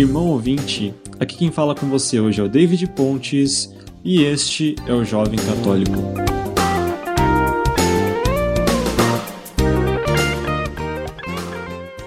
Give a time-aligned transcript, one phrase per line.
[0.00, 0.92] irmão ouvinte.
[1.20, 3.72] Aqui quem fala com você hoje é o David Pontes
[4.04, 5.96] e este é o Jovem Católico.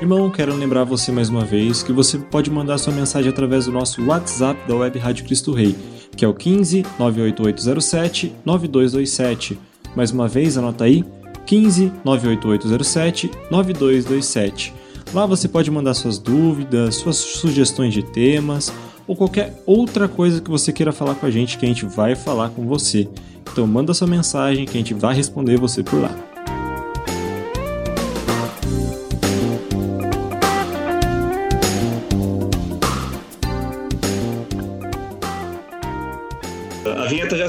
[0.01, 3.71] Irmão, quero lembrar você mais uma vez que você pode mandar sua mensagem através do
[3.71, 5.75] nosso WhatsApp da Web Rádio Cristo Rei,
[6.15, 9.57] que é o 15 98807 9227.
[9.95, 11.05] Mais uma vez, anota aí:
[11.45, 14.73] 15 98807 9227.
[15.13, 18.71] Lá você pode mandar suas dúvidas, suas sugestões de temas
[19.07, 22.15] ou qualquer outra coisa que você queira falar com a gente que a gente vai
[22.15, 23.07] falar com você.
[23.51, 26.36] Então manda sua mensagem que a gente vai responder você por lá.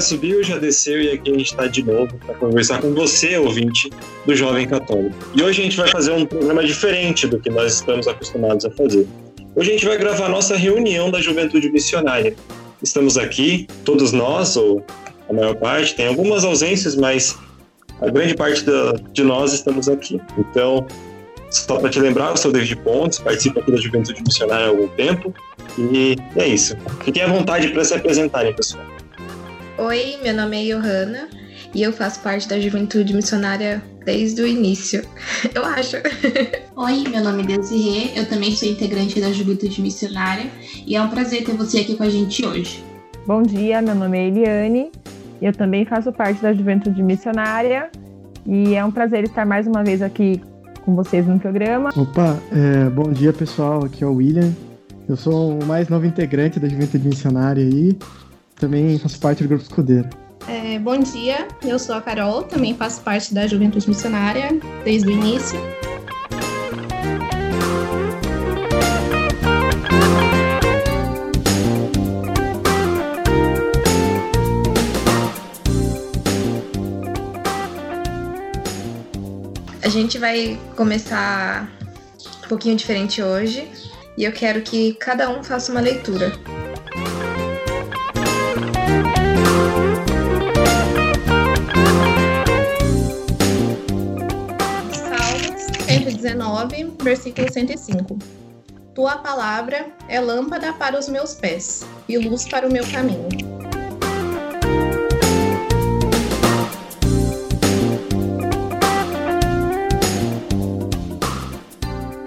[0.01, 3.89] Subiu, já desceu e aqui a gente está de novo para conversar com você, ouvinte
[4.25, 5.15] do Jovem Católico.
[5.35, 8.71] E hoje a gente vai fazer um programa diferente do que nós estamos acostumados a
[8.71, 9.07] fazer.
[9.55, 12.35] Hoje a gente vai gravar a nossa reunião da Juventude Missionária.
[12.81, 14.83] Estamos aqui, todos nós, ou
[15.27, 17.37] a maior parte, tem algumas ausências, mas
[18.01, 20.19] a grande parte da, de nós estamos aqui.
[20.37, 20.85] Então,
[21.49, 24.87] só para te lembrar, eu sou David Pontes, participo aqui da Juventude Missionária há algum
[24.89, 25.33] tempo.
[25.77, 26.75] E é isso.
[27.03, 28.83] Fiquem à vontade para se apresentarem, pessoal.
[29.79, 31.29] Oi, meu nome é Johanna
[31.73, 35.01] e eu faço parte da Juventude Missionária desde o início,
[35.55, 35.95] eu acho.
[36.75, 40.47] Oi, meu nome é Desirê, eu também sou integrante da Juventude Missionária
[40.85, 42.83] e é um prazer ter você aqui com a gente hoje.
[43.25, 44.91] Bom dia, meu nome é Eliane,
[45.41, 47.89] eu também faço parte da Juventude Missionária
[48.45, 50.41] e é um prazer estar mais uma vez aqui
[50.83, 51.91] com vocês no programa.
[51.95, 54.51] Opa, é, bom dia pessoal, aqui é o William.
[55.07, 57.97] Eu sou o mais novo integrante da Juventude Missionária aí
[58.59, 60.09] também faço parte do Grupo Escudeiro.
[60.47, 64.49] É, bom dia, eu sou a Carol, também faço parte da Juventude Missionária
[64.83, 65.59] desde o início.
[79.81, 81.67] A gente vai começar
[82.43, 83.67] um pouquinho diferente hoje
[84.17, 86.31] e eu quero que cada um faça uma leitura.
[96.29, 98.19] 119, versículo 105.
[98.93, 103.27] Tua palavra é lâmpada para os meus pés e luz para o meu caminho.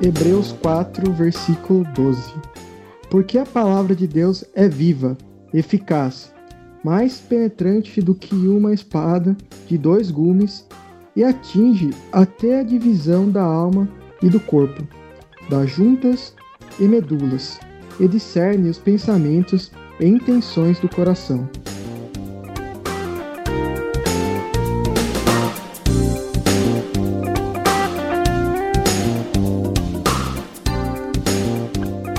[0.03, 2.35] Hebreus 4, versículo 12.
[3.09, 5.17] Porque a palavra de Deus é viva,
[5.55, 6.33] eficaz,
[6.83, 9.37] mais penetrante do que uma espada
[9.69, 10.67] de dois gumes
[11.15, 13.89] e atinge até a divisão da alma
[14.23, 14.83] e do corpo,
[15.51, 16.35] das juntas
[16.79, 17.59] e medulas,
[18.01, 21.49] e discerne os pensamentos e intenções do coração.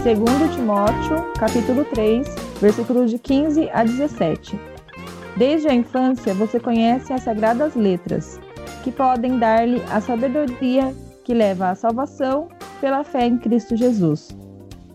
[0.03, 2.27] Segundo Timóteo, capítulo 3,
[2.61, 4.59] versículos de 15 a 17.
[5.37, 8.39] Desde a infância você conhece as sagradas letras,
[8.83, 12.49] que podem dar-lhe a sabedoria que leva à salvação
[12.81, 14.35] pela fé em Cristo Jesus.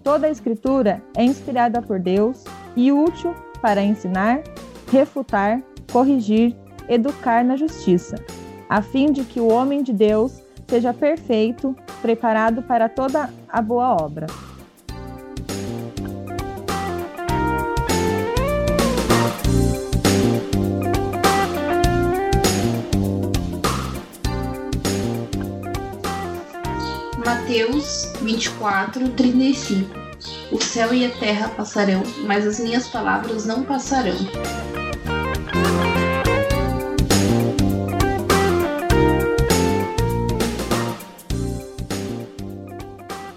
[0.04, 2.44] Toda a escritura é inspirada por Deus
[2.76, 4.42] e útil para ensinar,
[4.92, 6.54] refutar, corrigir,
[6.88, 8.16] educar na justiça,
[8.68, 13.94] a fim de que o homem de Deus seja perfeito, preparado para toda a boa
[13.94, 14.26] obra.
[27.58, 29.90] Mateus 24, 35.
[30.52, 34.14] O céu e a terra passarão, mas as minhas palavras não passarão.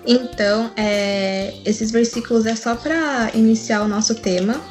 [0.05, 4.61] Então, é, esses versículos é só para iniciar o nosso tema.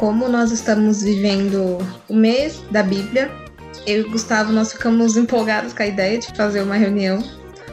[0.00, 1.78] Como nós estamos vivendo
[2.08, 3.30] o mês da Bíblia,
[3.86, 7.22] eu e o Gustavo nós ficamos empolgados com a ideia de fazer uma reunião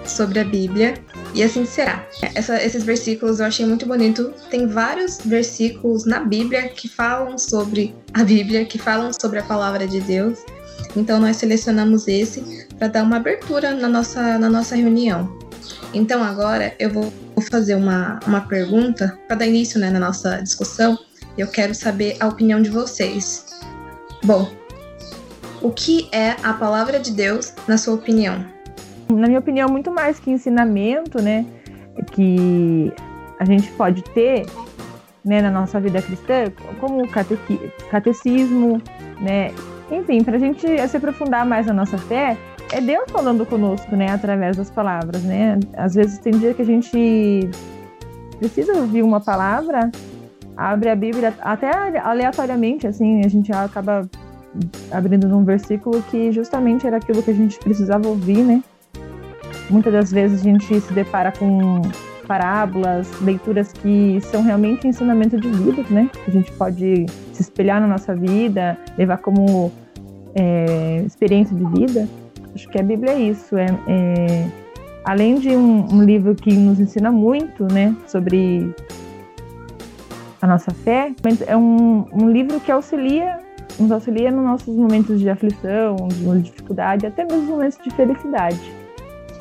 [0.05, 0.93] sobre a Bíblia.
[1.33, 2.05] E assim será.
[2.35, 4.33] Essa, esses versículos eu achei muito bonito.
[4.49, 9.87] Tem vários versículos na Bíblia que falam sobre a Bíblia, que falam sobre a palavra
[9.87, 10.39] de Deus.
[10.95, 15.39] Então nós selecionamos esse para dar uma abertura na nossa, na nossa reunião.
[15.93, 17.11] Então agora eu vou
[17.49, 20.97] fazer uma, uma pergunta para dar início né, na nossa discussão.
[21.35, 23.45] Eu quero saber a opinião de vocês.
[24.23, 24.51] Bom,
[25.61, 28.52] o que é a palavra de Deus na sua opinião?
[29.15, 31.45] Na minha opinião, muito mais que ensinamento, né?
[32.11, 32.91] Que
[33.39, 34.45] a gente pode ter
[35.23, 36.45] né, na nossa vida cristã,
[36.79, 37.07] como
[37.89, 38.81] catecismo,
[39.21, 39.51] né?
[39.91, 42.37] Enfim, para a gente se aprofundar mais na nossa fé,
[42.71, 45.59] é Deus falando conosco, né, através das palavras, né?
[45.77, 47.49] Às vezes tem dia que a gente
[48.39, 49.91] precisa ouvir uma palavra,
[50.57, 54.09] abre a Bíblia até aleatoriamente, assim, a gente acaba
[54.91, 58.63] abrindo num versículo que justamente era aquilo que a gente precisava ouvir, né?
[59.73, 61.81] Muitas das vezes a gente se depara com
[62.27, 66.11] parábolas, leituras que são realmente ensinamento de vida, né?
[66.27, 69.71] A gente pode se espelhar na nossa vida, levar como
[70.35, 72.07] é, experiência de vida.
[72.53, 73.57] Acho que a Bíblia é isso.
[73.57, 74.47] É, é
[75.03, 78.71] além de um, um, livro que nos ensina muito, né, sobre
[80.39, 81.11] a nossa fé,
[81.47, 83.39] é um, um livro que auxilia,
[83.79, 88.82] nos auxilia nos nossos momentos de aflição, de dificuldade, até mesmo momentos de felicidade.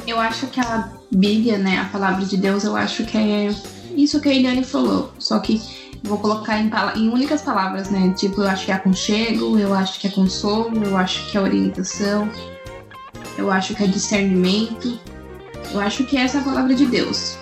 [0.06, 3.54] Eu acho que a Bíblia, né, a palavra de Deus, eu acho que é
[3.96, 5.60] isso que a Eliane falou, só que
[6.02, 8.12] vou colocar em, em únicas palavras, né?
[8.16, 11.40] Tipo, eu acho que é aconchego, eu acho que é consolo, eu acho que é
[11.40, 12.28] orientação,
[13.38, 14.98] eu acho que é discernimento,
[15.72, 17.38] eu acho que essa é a palavra de Deus.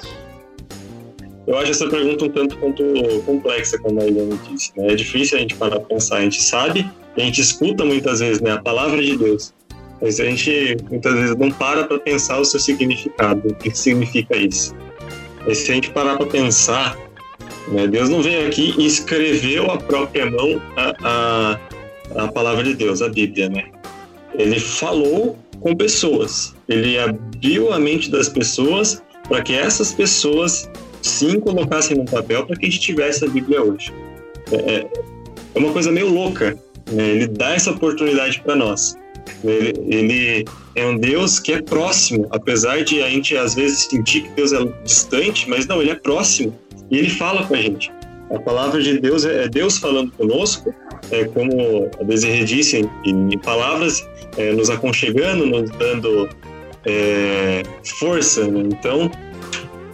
[1.47, 2.85] Eu acho essa pergunta um tanto quanto
[3.25, 4.73] complexa, como a Eliane disse.
[4.77, 4.93] Né?
[4.93, 6.19] É difícil a gente parar para pensar.
[6.19, 9.53] A gente sabe, a gente escuta muitas vezes né, a palavra de Deus,
[10.01, 14.37] mas a gente muitas vezes não para para pensar o seu significado, o que significa
[14.37, 14.75] isso.
[15.47, 16.97] E se a gente parar para pensar,
[17.69, 21.59] né, Deus não veio aqui e escreveu a própria mão a,
[22.17, 23.65] a, a palavra de Deus, a Bíblia, né?
[24.35, 26.55] Ele falou com pessoas.
[26.69, 30.69] Ele abriu a mente das pessoas para que essas pessoas
[31.03, 33.93] sim colocassem no papel para que a gente tivesse a Bíblia hoje.
[34.53, 34.87] É, é,
[35.55, 36.57] é uma coisa meio louca.
[36.91, 37.09] Né?
[37.09, 38.97] Ele dá essa oportunidade para nós.
[39.45, 40.45] Ele, ele,
[40.75, 44.53] é um Deus que é próximo, apesar de a gente às vezes sentir que Deus
[44.53, 46.57] é distante, mas não, ele é próximo
[46.91, 47.93] e ele fala com a gente.
[48.31, 50.75] A palavra de Deus é, é Deus falando conosco,
[51.11, 54.07] é como a Desirê disse, em, palavras
[54.37, 56.29] é, nos aconchegando, nos dando
[56.87, 57.63] é,
[57.99, 58.47] força.
[58.47, 58.69] Né?
[58.73, 59.11] Então,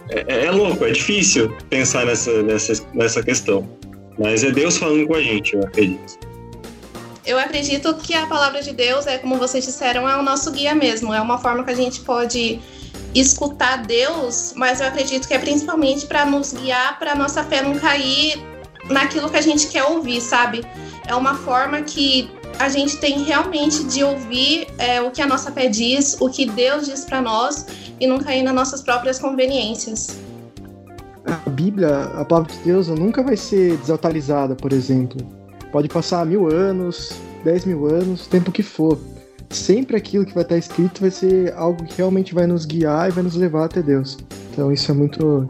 [0.09, 3.67] é, é, louco, é difícil pensar nessa, nessa, nessa questão.
[4.19, 6.26] Mas é Deus falando com a gente, eu acredito.
[7.27, 10.73] Eu acredito que a palavra de Deus é, como vocês disseram, é o nosso guia
[10.73, 11.13] mesmo.
[11.13, 12.61] É uma forma que a gente pode
[13.13, 17.77] escutar Deus, mas eu acredito que é principalmente para nos guiar, para nossa fé não
[17.77, 18.41] cair
[18.89, 20.65] naquilo que a gente quer ouvir, sabe?
[21.05, 25.51] É uma forma que a gente tem realmente de ouvir é, o que a nossa
[25.51, 27.65] fé diz, o que Deus diz para nós
[27.99, 30.17] e não cair nas nossas próprias conveniências.
[31.25, 35.36] A Bíblia, a palavra de Deus, nunca vai ser desatualizada, por exemplo.
[35.71, 38.97] Pode passar mil anos, dez mil anos, tempo que for.
[39.49, 43.11] Sempre aquilo que vai estar escrito vai ser algo que realmente vai nos guiar e
[43.11, 44.17] vai nos levar até Deus.
[44.51, 45.47] Então isso é muito,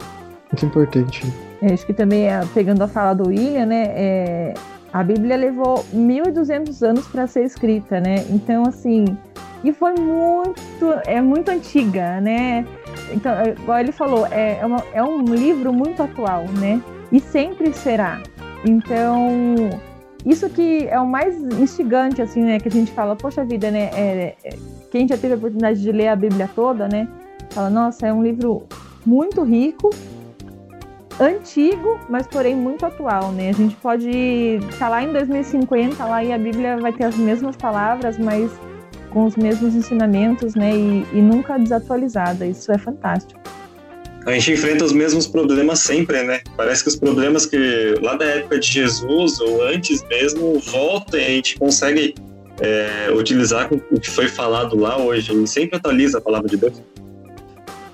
[0.52, 1.26] muito importante.
[1.62, 4.54] É, acho que também, é, pegando a fala do William, né, é,
[4.94, 8.26] a Bíblia levou 1.200 anos para ser escrita, né?
[8.30, 9.18] Então, assim,
[9.64, 12.66] e foi muito, é muito antiga, né?
[13.12, 16.82] Então, é, igual ele falou, é, é, uma, é um livro muito atual, né?
[17.12, 18.22] E sempre será.
[18.66, 19.70] Então,
[20.28, 22.60] isso que é o mais instigante, assim, né?
[22.60, 23.90] Que a gente fala, poxa vida, né?
[23.94, 24.58] É, é,
[24.92, 27.08] quem já teve a oportunidade de ler a Bíblia toda, né?
[27.52, 28.64] Fala, nossa, é um livro
[29.06, 29.90] muito rico
[31.20, 33.50] antigo, mas porém muito atual, né?
[33.50, 37.16] A gente pode estar tá lá em 2050 lá e a Bíblia vai ter as
[37.16, 38.52] mesmas palavras, mas
[39.12, 40.76] com os mesmos ensinamentos, né?
[40.76, 42.46] E, e nunca desatualizada.
[42.46, 43.40] Isso é fantástico.
[44.28, 46.42] A gente enfrenta os mesmos problemas sempre, né?
[46.58, 51.24] Parece que os problemas que lá da época de Jesus ou antes mesmo voltam e
[51.24, 52.14] a gente consegue
[52.60, 55.34] é, utilizar o que foi falado lá hoje.
[55.34, 56.82] E sempre atualiza a palavra de Deus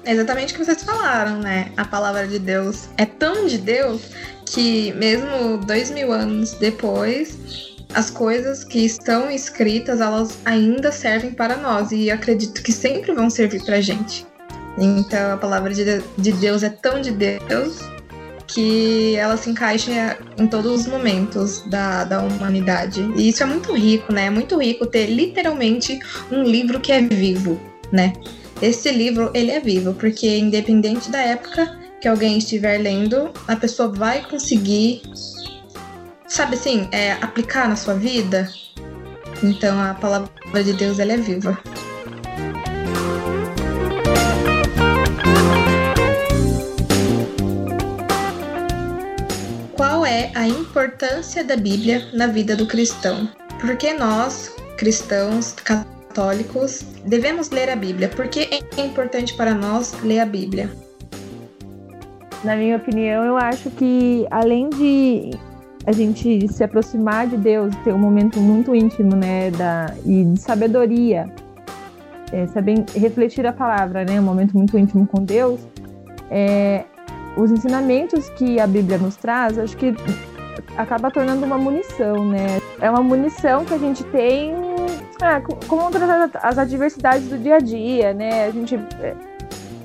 [0.05, 1.71] exatamente o que vocês falaram, né?
[1.77, 4.01] A palavra de Deus é tão de Deus
[4.45, 7.37] que mesmo dois mil anos depois,
[7.93, 13.29] as coisas que estão escritas, elas ainda servem para nós e acredito que sempre vão
[13.29, 14.25] servir para gente.
[14.77, 17.93] Então a palavra de Deus é tão de Deus
[18.47, 23.01] que ela se encaixa em todos os momentos da, da humanidade.
[23.15, 24.27] E isso é muito rico, né?
[24.27, 25.99] É muito rico ter literalmente
[26.31, 27.59] um livro que é vivo,
[27.91, 28.13] né?
[28.61, 33.89] Esse livro, ele é vivo, porque independente da época que alguém estiver lendo, a pessoa
[33.89, 35.01] vai conseguir,
[36.27, 38.49] sabe assim, é, aplicar na sua vida.
[39.41, 41.57] Então a palavra de Deus, ela é viva.
[49.85, 53.27] Qual é a importância da Bíblia na vida do cristão?
[53.59, 58.07] Porque nós, cristãos, católicos, devemos ler a Bíblia.
[58.07, 58.47] Por que
[58.77, 60.69] é importante para nós ler a Bíblia?
[62.45, 65.31] na minha opinião, eu acho que além de
[65.85, 70.39] a gente se aproximar de Deus, ter um momento muito íntimo, né, da, e de
[70.39, 71.29] sabedoria,
[72.31, 75.59] é, saber refletir a palavra, né, um momento muito íntimo com Deus,
[76.31, 76.85] é,
[77.35, 79.93] os ensinamentos que a Bíblia nos traz, acho que
[80.77, 82.59] acaba tornando uma munição, né?
[82.79, 84.53] É uma munição que a gente tem
[85.21, 88.45] é, contra as adversidades do dia a dia, né?
[88.45, 89.15] A gente é,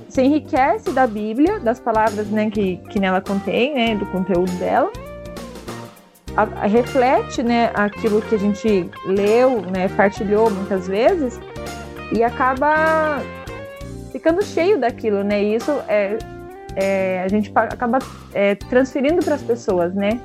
[0.08, 4.90] se enriquece da Bíblia, das palavras né, que, que nela contém, né, do conteúdo dela,
[6.36, 11.38] a, a, reflete né, aquilo que a gente leu, né, partilhou muitas vezes,
[12.10, 13.22] e acaba
[14.10, 15.42] ficando cheio daquilo, né?
[15.42, 16.18] E isso é,
[16.78, 17.98] é a gente acaba
[18.32, 20.20] é, transferindo para as pessoas, né?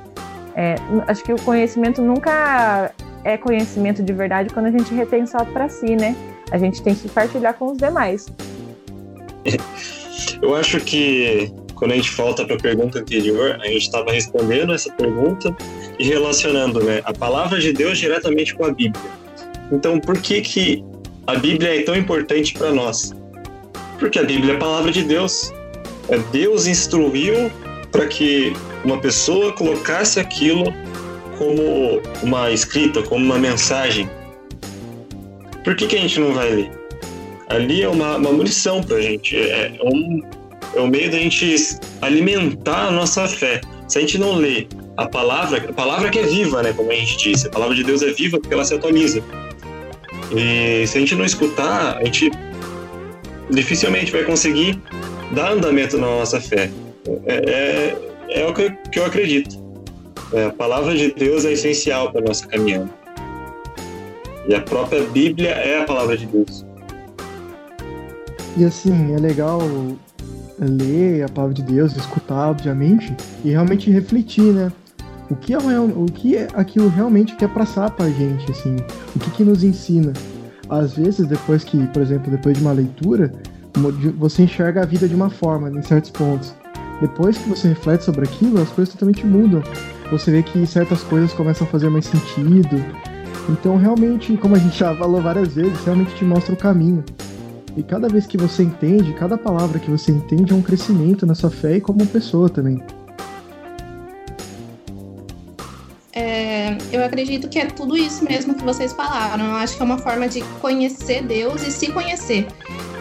[0.54, 0.76] É,
[1.08, 2.92] acho que o conhecimento nunca
[3.24, 6.14] é conhecimento de verdade quando a gente retém só para si, né?
[6.52, 8.28] A gente tem que partilhar com os demais.
[10.40, 14.72] Eu acho que quando a gente volta para a pergunta anterior, a gente estava respondendo
[14.72, 15.54] essa pergunta
[15.98, 19.10] e relacionando né, a palavra de Deus diretamente com a Bíblia.
[19.72, 20.84] Então, por que, que
[21.26, 23.12] a Bíblia é tão importante para nós?
[23.98, 25.52] Porque a Bíblia é a palavra de Deus.
[26.08, 27.50] É Deus instruiu
[27.90, 28.52] para que
[28.84, 30.64] uma pessoa colocasse aquilo
[31.38, 34.08] como uma escrita, como uma mensagem.
[35.62, 36.70] Por que, que a gente não vai ler?
[37.48, 40.22] Ali é uma, uma munição para a gente, é, é, um,
[40.74, 41.56] é um meio da gente
[42.02, 43.60] alimentar a nossa fé.
[43.88, 46.94] Se a gente não lê a palavra, a palavra que é viva, né, como a
[46.94, 49.22] gente disse, a palavra de Deus é viva porque ela se atualiza.
[50.36, 52.30] E se a gente não escutar, a gente
[53.50, 54.80] dificilmente vai conseguir
[55.34, 56.70] dar andamento na nossa fé.
[57.26, 59.62] É, é, é o que, que eu acredito.
[60.32, 62.88] É, a palavra de Deus é essencial para nossa caminhada.
[64.48, 66.64] E a própria Bíblia é a palavra de Deus.
[68.56, 69.60] E assim, é legal
[70.58, 73.14] ler a palavra de Deus, escutar, obviamente,
[73.44, 74.72] e realmente refletir, né?
[75.30, 78.76] O que é, o que é aquilo realmente quer passar pra gente, assim?
[79.16, 80.12] O que, que nos ensina?
[80.68, 83.32] Às vezes, depois que, por exemplo, depois de uma leitura,
[84.18, 86.54] você enxerga a vida de uma forma, em certos pontos.
[87.00, 89.62] Depois que você reflete sobre aquilo, as coisas totalmente mudam.
[90.10, 92.82] Você vê que certas coisas começam a fazer mais sentido.
[93.48, 97.04] Então, realmente, como a gente já falou várias vezes, realmente te mostra o caminho.
[97.76, 101.34] E cada vez que você entende, cada palavra que você entende é um crescimento na
[101.34, 102.80] sua fé e como pessoa também.
[106.12, 109.46] É, eu acredito que é tudo isso mesmo que vocês falaram.
[109.46, 112.46] Eu acho que é uma forma de conhecer Deus e se conhecer.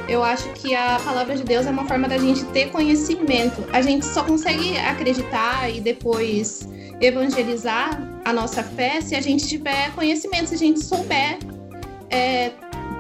[0.08, 3.64] Eu acho que a palavra de Deus é uma forma da gente ter conhecimento.
[3.72, 6.68] A gente só consegue acreditar e depois
[7.00, 11.40] evangelizar a nossa fé se a gente tiver conhecimento, se a gente souber
[12.10, 12.52] é,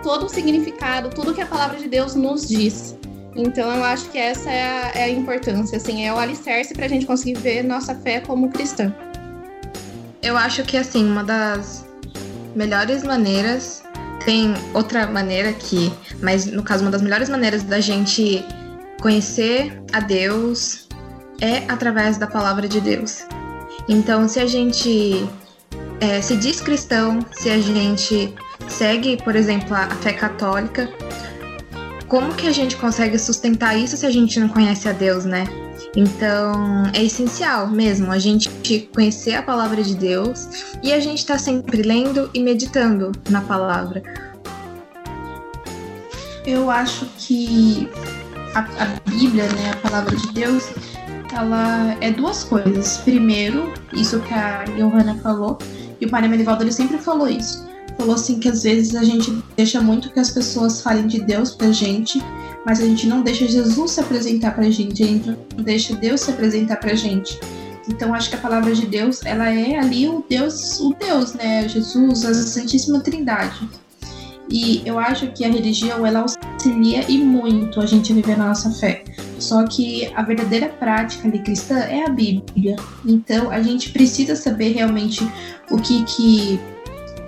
[0.01, 2.97] todo o significado, tudo que a palavra de Deus nos diz.
[3.35, 6.85] Então eu acho que essa é a, é a importância, assim, é o alicerce para
[6.85, 8.93] a gente conseguir ver nossa fé como cristã.
[10.21, 11.85] Eu acho que assim uma das
[12.55, 13.83] melhores maneiras
[14.25, 18.43] tem outra maneira que, mas no caso uma das melhores maneiras da gente
[19.01, 20.87] conhecer a Deus
[21.41, 23.25] é através da palavra de Deus.
[23.87, 25.27] Então, se a gente
[25.99, 28.33] é, se diz cristão, se a gente
[28.67, 30.89] segue, por exemplo, a, fé católica,
[32.07, 35.45] como que a gente consegue sustentar isso se a gente não conhece a Deus, né?
[35.95, 38.49] Então, é essencial mesmo a gente
[38.93, 40.47] conhecer a palavra de Deus
[40.81, 44.01] e a gente estar tá sempre lendo e meditando na palavra.
[46.45, 47.87] Eu acho que
[48.55, 50.69] a, a Bíblia, né, a palavra de Deus,
[51.31, 52.97] ela é duas coisas.
[52.97, 55.57] Primeiro, isso que a Johanna falou,
[56.01, 59.31] e o Padre Merivaldo ele sempre falou isso falou assim que às vezes a gente
[59.55, 62.21] deixa muito que as pessoas falem de Deus pra gente,
[62.65, 66.21] mas a gente não deixa Jesus se apresentar pra gente, a gente não deixa Deus
[66.21, 67.39] se apresentar pra gente.
[67.87, 71.67] Então acho que a palavra de Deus, ela é ali o Deus, o Deus, né?
[71.67, 73.67] Jesus, a Santíssima Trindade.
[74.49, 78.37] E eu acho que a religião ela auxilia e muito a gente a viver a
[78.37, 79.03] nossa fé.
[79.39, 82.75] Só que a verdadeira prática ali cristã é a Bíblia.
[83.05, 85.27] Então a gente precisa saber realmente
[85.71, 86.59] o que que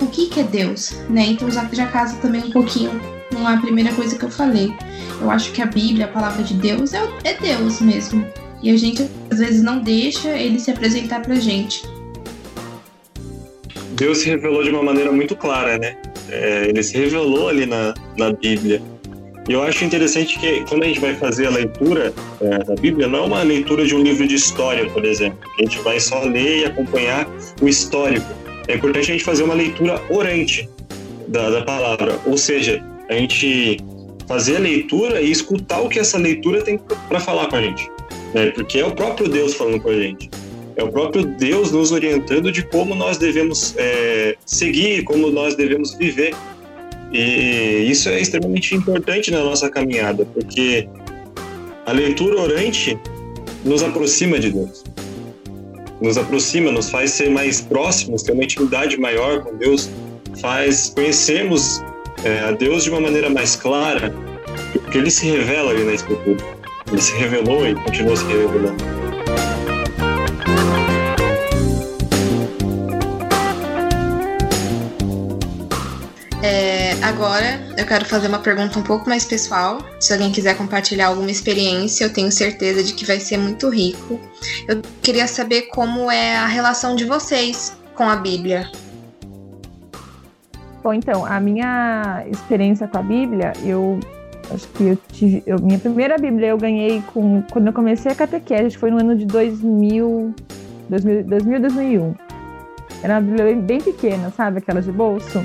[0.01, 1.25] o que, que é Deus, né?
[1.27, 2.92] Então já casa também um pouquinho
[3.36, 4.74] com a primeira coisa que eu falei.
[5.20, 8.25] Eu acho que a Bíblia, a palavra de Deus, é, é Deus mesmo.
[8.63, 11.84] E a gente às vezes não deixa ele se apresentar pra gente.
[13.92, 15.98] Deus se revelou de uma maneira muito clara, né?
[16.30, 18.82] É, ele se revelou ali na, na Bíblia.
[19.48, 23.08] E eu acho interessante que quando a gente vai fazer a leitura é, da Bíblia,
[23.08, 25.38] não é uma leitura de um livro de história, por exemplo.
[25.60, 27.27] A gente vai só ler e acompanhar
[27.62, 30.68] o histórico é importante a gente fazer uma leitura orante
[31.27, 33.77] da, da palavra, ou seja, a gente
[34.27, 37.89] fazer a leitura e escutar o que essa leitura tem para falar com a gente.
[38.33, 38.51] né?
[38.51, 40.29] porque é o próprio Deus falando com a gente.
[40.75, 45.93] É o próprio Deus nos orientando de como nós devemos é, seguir, como nós devemos
[45.93, 46.33] viver.
[47.13, 50.88] E isso é extremamente importante na nossa caminhada, porque
[51.85, 52.97] a leitura orante
[53.63, 54.83] nos aproxima de Deus.
[56.01, 59.89] Nos aproxima, nos faz ser mais próximos, ter uma intimidade maior com Deus,
[60.41, 61.81] faz conhecermos
[62.24, 64.13] é, a Deus de uma maneira mais clara,
[64.81, 66.43] porque ele se revela ali na Escritura.
[66.91, 69.05] Ele se revelou e continua se revelando.
[76.43, 79.79] É, agora eu quero fazer uma pergunta um pouco mais pessoal.
[80.00, 84.19] Se alguém quiser compartilhar alguma experiência, eu tenho certeza de que vai ser muito rico.
[84.67, 88.69] Eu queria saber como é a relação de vocês com a Bíblia.
[90.86, 94.00] Bom, então, a minha experiência com a Bíblia, eu
[94.54, 95.42] acho que eu tive.
[95.44, 99.15] Eu, minha primeira Bíblia eu ganhei com, quando eu comecei a catequese, foi no ano
[99.15, 100.36] de 2000,
[100.88, 102.15] 2000, 2000 2001.
[103.01, 104.60] Era uma Bíblia bem, bem pequena, sabe?
[104.60, 105.44] Aquelas de bolso.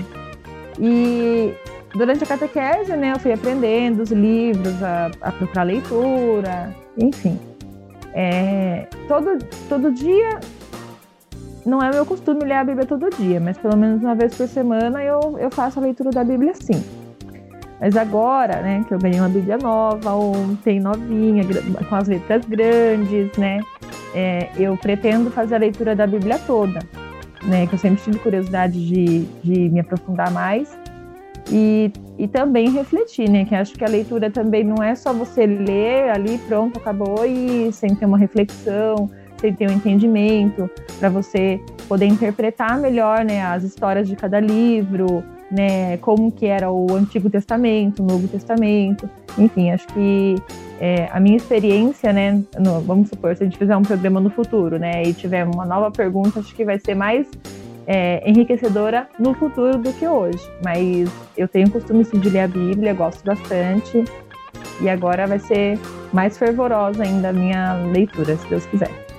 [0.78, 1.54] E
[1.94, 7.40] durante a catequese, né, eu fui aprendendo os livros, a, a procurar leitura, enfim.
[8.12, 9.38] É, todo,
[9.70, 10.38] todo dia
[11.64, 14.48] não é meu costume ler a Bíblia todo dia, mas pelo menos uma vez por
[14.48, 16.82] semana eu, eu faço a leitura da Bíblia sim.
[17.80, 21.42] Mas agora, né, que eu ganhei uma Bíblia nova, ontem, novinha,
[21.88, 23.60] com as letras grandes, né,
[24.14, 26.80] é, eu pretendo fazer a leitura da Bíblia toda,
[27.42, 30.76] né, que eu sempre tive curiosidade de, de me aprofundar mais
[31.50, 35.46] e, e também refletir, né, que acho que a leitura também não é só você
[35.46, 39.10] ler ali, pronto, acabou e sem ter uma reflexão,
[39.40, 45.24] sem ter um entendimento, para você poder interpretar melhor né, as histórias de cada livro,
[45.50, 50.36] né, como que era o Antigo Testamento, o Novo Testamento, enfim, acho que
[50.80, 54.30] é, a minha experiência, né, no, vamos supor, se a gente fizer um programa no
[54.30, 57.26] futuro, né, e tiver uma nova pergunta, acho que vai ser mais
[57.86, 60.48] é, enriquecedora no futuro do que hoje.
[60.64, 64.04] Mas eu tenho o costume sim, de ler a Bíblia, gosto bastante,
[64.80, 65.78] e agora vai ser
[66.12, 69.09] mais fervorosa ainda a minha leitura, se Deus quiser.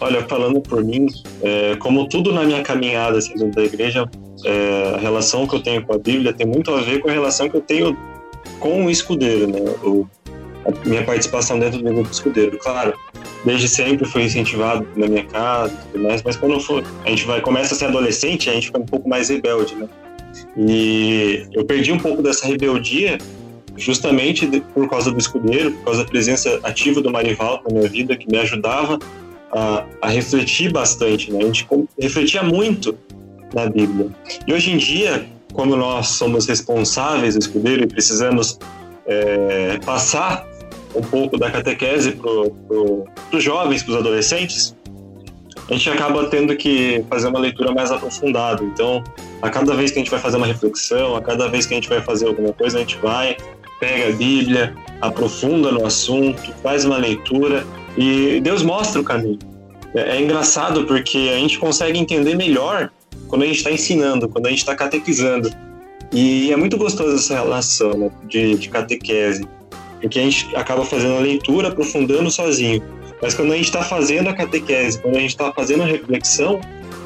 [0.00, 1.06] Olha, falando por mim,
[1.42, 4.08] é, como tudo na minha caminhada assim, da igreja,
[4.44, 7.12] é, a relação que eu tenho com a Bíblia tem muito a ver com a
[7.12, 7.96] relação que eu tenho
[8.60, 9.60] com o escudeiro, né?
[9.82, 10.06] O,
[10.66, 12.58] a minha participação dentro do grupo escudeiro.
[12.58, 12.94] Claro,
[13.44, 17.24] desde sempre foi incentivado na minha casa e tudo mais, mas quando for, a gente
[17.24, 19.88] vai começa a ser adolescente, a gente fica um pouco mais rebelde, né?
[20.56, 23.18] E eu perdi um pouco dessa rebeldia
[23.76, 28.16] justamente por causa do escudeiro, por causa da presença ativa do Marival na minha vida,
[28.16, 28.98] que me ajudava
[29.52, 31.40] a, a refletir bastante, né?
[31.40, 31.66] A gente
[31.98, 32.96] refletia muito
[33.54, 34.08] na Bíblia.
[34.46, 38.58] E hoje em dia, como nós somos responsáveis, escudeiro, e precisamos
[39.06, 40.46] é, passar
[40.94, 42.30] um pouco da catequese para
[42.68, 44.74] pro, os jovens, para os adolescentes,
[45.68, 48.62] a gente acaba tendo que fazer uma leitura mais aprofundada.
[48.62, 49.02] Então,
[49.42, 51.76] a cada vez que a gente vai fazer uma reflexão, a cada vez que a
[51.76, 53.36] gente vai fazer alguma coisa, a gente vai,
[53.80, 59.38] pega a Bíblia, aprofunda no assunto, faz uma leitura e Deus mostra o caminho.
[59.94, 62.90] É, é engraçado porque a gente consegue entender melhor
[63.28, 65.50] quando a gente está ensinando, quando a gente está catequizando.
[66.12, 69.46] E é muito gostoso essa relação né, de, de catequese,
[70.00, 72.82] porque a gente acaba fazendo a leitura, aprofundando sozinho.
[73.20, 76.60] Mas quando a gente está fazendo a catequese, quando a gente está fazendo a reflexão,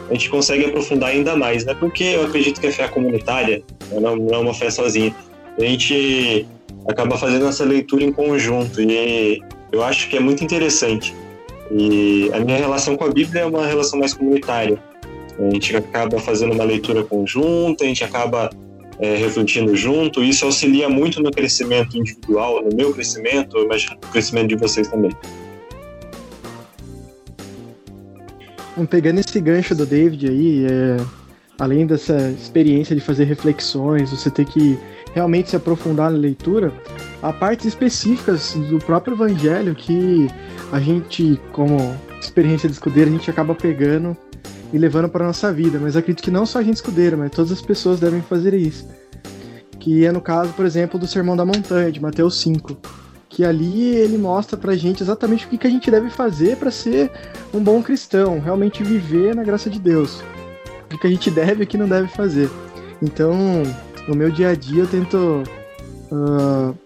[0.08, 1.72] a gente consegue aprofundar ainda mais, né?
[1.72, 5.14] Porque eu acredito que a fé é comunitária, né, não é uma fé sozinha.
[5.56, 6.46] A gente
[6.88, 9.40] acaba fazendo essa leitura em conjunto e
[9.72, 11.14] eu acho que é muito interessante.
[11.70, 14.82] E a minha relação com a Bíblia é uma relação mais comunitária.
[15.38, 18.50] A gente acaba fazendo uma leitura conjunta, a gente acaba
[18.98, 24.48] é, refletindo junto, isso auxilia muito no crescimento individual, no meu crescimento, mas no crescimento
[24.48, 25.10] de vocês também.
[28.88, 30.96] Pegando esse gancho do David aí, é,
[31.58, 34.78] além dessa experiência de fazer reflexões, você ter que
[35.14, 36.72] realmente se aprofundar na leitura,
[37.22, 40.28] há partes específicas do próprio Evangelho que
[40.72, 41.76] a gente, como
[42.20, 44.16] experiência de escudeiro, a gente acaba pegando
[44.72, 45.78] e levando para nossa vida.
[45.80, 48.88] Mas acredito que não só a gente escudeira, mas todas as pessoas devem fazer isso.
[49.78, 52.76] Que é no caso, por exemplo, do Sermão da Montanha, de Mateus 5.
[53.28, 56.70] Que ali ele mostra pra gente exatamente o que, que a gente deve fazer para
[56.70, 57.10] ser
[57.54, 60.22] um bom cristão, realmente viver na graça de Deus.
[60.92, 62.50] O que a gente deve e o que não deve fazer.
[63.00, 63.62] Então,
[64.08, 65.44] no meu dia a dia, eu tento
[66.10, 66.76] uh,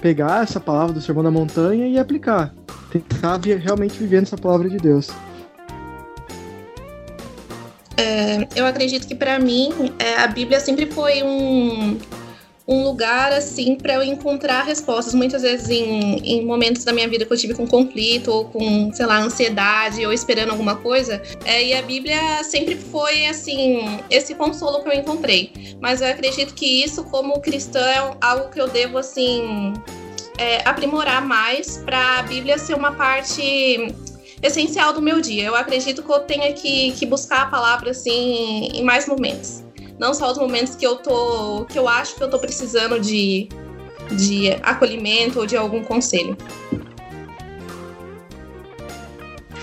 [0.00, 2.54] pegar essa palavra do Sermão da Montanha e aplicar.
[2.90, 5.10] Tentar realmente viver nessa palavra de Deus.
[7.96, 11.98] É, eu acredito que para mim é, a Bíblia sempre foi um,
[12.70, 15.12] um lugar assim para eu encontrar respostas.
[15.12, 18.92] Muitas vezes em, em, momentos da minha vida que eu tive com conflito ou com,
[18.92, 21.20] sei lá, ansiedade ou esperando alguma coisa.
[21.44, 25.52] É, e a Bíblia sempre foi assim esse consolo que eu encontrei.
[25.80, 29.72] Mas eu acredito que isso, como cristã, é algo que eu devo assim
[30.38, 33.92] é, aprimorar mais para a Bíblia ser uma parte
[34.40, 35.44] essencial do meu dia.
[35.44, 39.64] Eu acredito que eu tenha que, que buscar a palavra assim em mais momentos.
[40.00, 41.66] Não só os momentos que eu tô.
[41.66, 43.50] que eu acho que eu tô precisando de,
[44.16, 46.34] de acolhimento ou de algum conselho.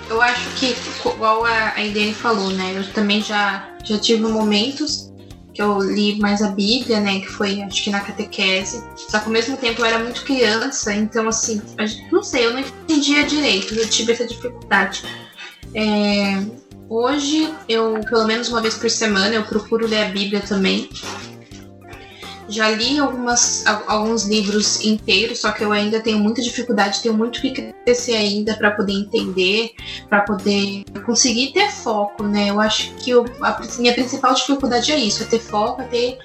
[0.07, 0.75] Eu acho que,
[1.09, 2.71] igual a Irene falou, né?
[2.77, 5.11] Eu também já, já tive momentos
[5.55, 7.19] que eu li mais a Bíblia, né?
[7.19, 8.83] Que foi, acho que na catequese.
[8.95, 11.59] Só que ao mesmo tempo eu era muito criança, então assim,
[12.11, 15.03] não sei, eu não entendia direito, eu tive essa dificuldade.
[15.73, 16.43] É,
[16.89, 20.89] hoje, eu, pelo menos uma vez por semana, eu procuro ler a Bíblia também.
[22.49, 27.41] Já li algumas, alguns livros inteiros, só que eu ainda tenho muita dificuldade, tenho muito
[27.41, 27.51] que
[27.83, 29.71] crescer ainda para poder entender,
[30.09, 32.49] para poder conseguir ter foco, né?
[32.49, 36.17] Eu acho que eu, a minha principal dificuldade é isso, é ter foco, é ter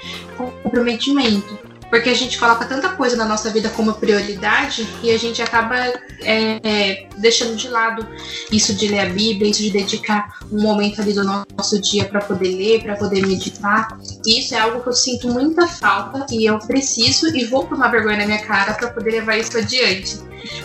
[0.63, 5.43] comprometimento porque a gente coloca tanta coisa na nossa vida como prioridade e a gente
[5.43, 5.77] acaba
[6.23, 8.09] é, é, deixando de lado
[8.51, 12.23] isso de ler a Bíblia, isso de dedicar um momento ali do nosso dia para
[12.23, 13.89] poder ler, para poder meditar.
[14.25, 17.89] E isso é algo que eu sinto muita falta e eu preciso e vou tomar
[17.89, 20.19] vergonha na minha cara para poder levar isso adiante.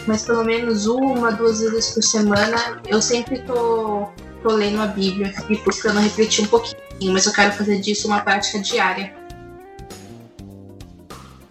[0.08, 4.08] Mas pelo menos uma, duas vezes por semana eu sempre tô,
[4.42, 8.22] tô lendo a Bíblia e buscando refletir um pouquinho, mas eu quero fazer disso uma
[8.22, 9.27] prática diária.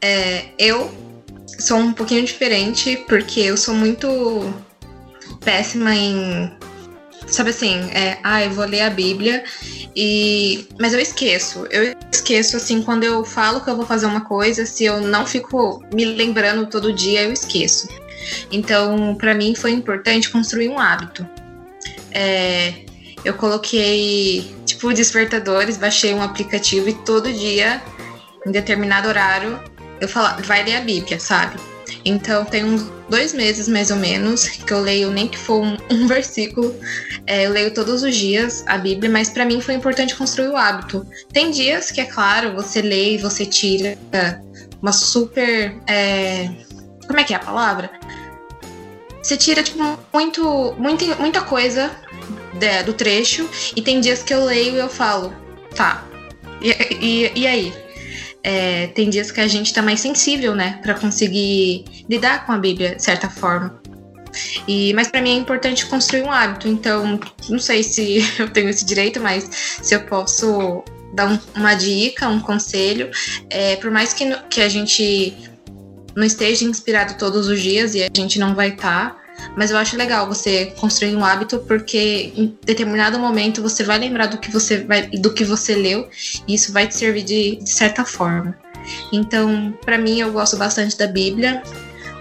[0.09, 0.88] É, eu
[1.59, 4.55] sou um pouquinho diferente porque eu sou muito
[5.45, 6.53] péssima em.
[7.27, 9.42] Sabe assim, é, ah, eu vou ler a Bíblia
[9.97, 10.69] e.
[10.79, 11.66] Mas eu esqueço.
[11.73, 15.27] Eu esqueço, assim, quando eu falo que eu vou fazer uma coisa, se eu não
[15.27, 17.88] fico me lembrando todo dia, eu esqueço.
[18.53, 21.27] Então, para mim foi importante construir um hábito.
[22.12, 22.75] É,
[23.25, 27.83] eu coloquei, tipo, despertadores, baixei um aplicativo e todo dia,
[28.47, 29.59] em determinado horário,
[30.01, 31.59] eu falo, vai ler a Bíblia, sabe?
[32.05, 35.77] Então tem uns dois meses mais ou menos que eu leio nem que for um,
[35.91, 36.75] um versículo.
[37.27, 40.57] É, eu leio todos os dias a Bíblia, mas para mim foi importante construir o
[40.57, 41.07] hábito.
[41.33, 43.99] Tem dias que é claro você lê e você tira
[44.81, 46.49] uma super é,
[47.07, 47.91] como é que é a palavra?
[49.23, 49.83] Você tira tipo
[50.13, 51.91] muito, muita, muita coisa
[52.55, 55.33] de, do trecho e tem dias que eu leio e eu falo,
[55.75, 56.05] tá.
[56.61, 57.86] E, e, e aí?
[58.47, 62.59] É, tem dias que a gente tá mais sensível, né, para conseguir lidar com a
[62.59, 63.81] Bíblia de certa forma.
[64.69, 68.69] E, mas para mim é importante construir um hábito, então não sei se eu tenho
[68.69, 69.51] esse direito, mas
[69.83, 73.11] se eu posso dar um, uma dica, um conselho,
[73.51, 75.37] é, por mais que, que a gente
[76.15, 79.26] não esteja inspirado todos os dias e a gente não vai estar, tá,
[79.57, 84.27] mas eu acho legal você construir um hábito porque em determinado momento você vai lembrar
[84.27, 86.09] do que você vai, do que você leu
[86.46, 88.57] e isso vai te servir de, de certa forma.
[89.12, 91.62] Então, para mim, eu gosto bastante da Bíblia.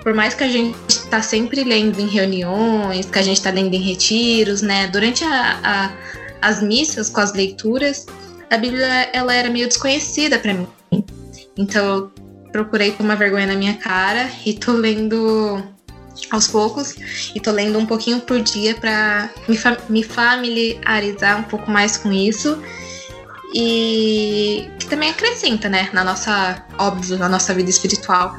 [0.01, 3.73] Por mais que a gente está sempre lendo em reuniões, que a gente está lendo
[3.73, 4.87] em retiros, né?
[4.87, 5.93] Durante a, a,
[6.41, 8.05] as missas com as leituras,
[8.49, 10.67] a Bíblia ela era meio desconhecida para mim.
[11.57, 12.11] Então, eu
[12.51, 15.74] procurei tomar vergonha na minha cara e tô lendo
[16.31, 16.95] aos poucos
[17.33, 21.97] e tô lendo um pouquinho por dia para me, fa me familiarizar um pouco mais
[21.97, 22.61] com isso
[23.53, 28.37] e que também acrescenta, né, na nossa, óbvio, na nossa vida espiritual.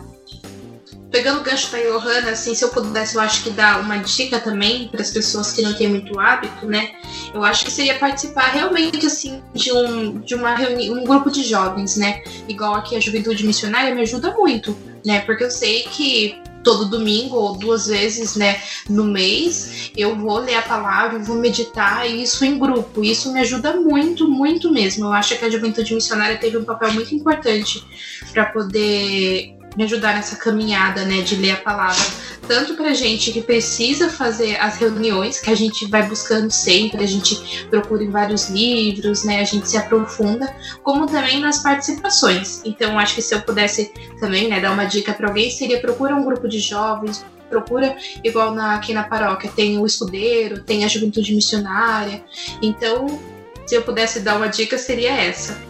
[1.10, 4.38] Pegando o gancho da Johanna, assim, se eu pudesse, eu acho que dar uma dica
[4.38, 6.90] também para as pessoas que não têm muito hábito, né?
[7.32, 11.42] Eu acho que seria participar realmente, assim, de um, de uma reunião, um grupo de
[11.42, 12.22] jovens, né?
[12.46, 15.20] Igual aqui a Juventude Missionária me ajuda muito, né?
[15.20, 20.57] Porque eu sei que todo domingo ou duas vezes, né, no mês, eu vou ler
[20.57, 23.05] a palavra, vou meditar isso em grupo.
[23.05, 25.05] Isso me ajuda muito, muito mesmo.
[25.05, 27.85] Eu acho que a juventude missionária teve um papel muito importante
[28.33, 32.05] para poder me ajudar nessa caminhada, né, de ler a palavra.
[32.46, 37.06] Tanto para gente que precisa fazer as reuniões, que a gente vai buscando sempre, a
[37.06, 42.62] gente procura em vários livros, né, a gente se aprofunda, como também nas participações.
[42.64, 46.14] Então, acho que se eu pudesse também, né, dar uma dica para alguém, seria procura
[46.14, 50.88] um grupo de jovens, procura igual na, aqui na paróquia tem o escudeiro, tem a
[50.88, 52.24] juventude missionária.
[52.62, 53.20] Então,
[53.66, 55.61] se eu pudesse dar uma dica, seria essa.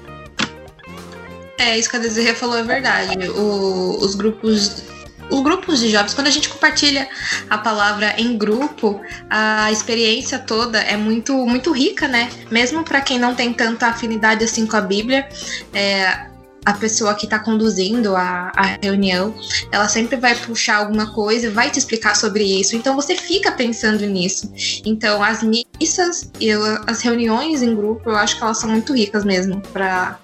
[1.58, 3.30] É, isso que a Desirê falou é verdade.
[3.30, 4.82] O, os grupos.
[5.30, 7.08] Os grupos de jovens, quando a gente compartilha
[7.50, 12.30] a palavra em grupo, a experiência toda é muito, muito rica, né?
[12.50, 15.28] Mesmo para quem não tem tanta afinidade assim com a Bíblia,
[15.74, 16.26] é,
[16.66, 19.32] a pessoa que está conduzindo a, a reunião,
[19.70, 22.74] ela sempre vai puxar alguma coisa, vai te explicar sobre isso.
[22.74, 24.52] Então você fica pensando nisso.
[24.84, 26.50] Então as missas e
[26.86, 30.18] as reuniões em grupo, eu acho que elas são muito ricas mesmo para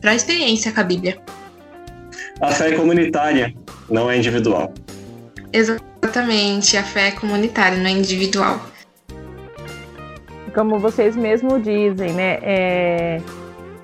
[0.00, 1.18] para a experiência com a Bíblia.
[2.40, 3.54] A fé é comunitária,
[3.90, 4.72] não é individual.
[5.52, 8.60] Exatamente, a fé é comunitária, não é individual.
[10.54, 12.38] Como vocês mesmos dizem, né?
[12.42, 13.20] É,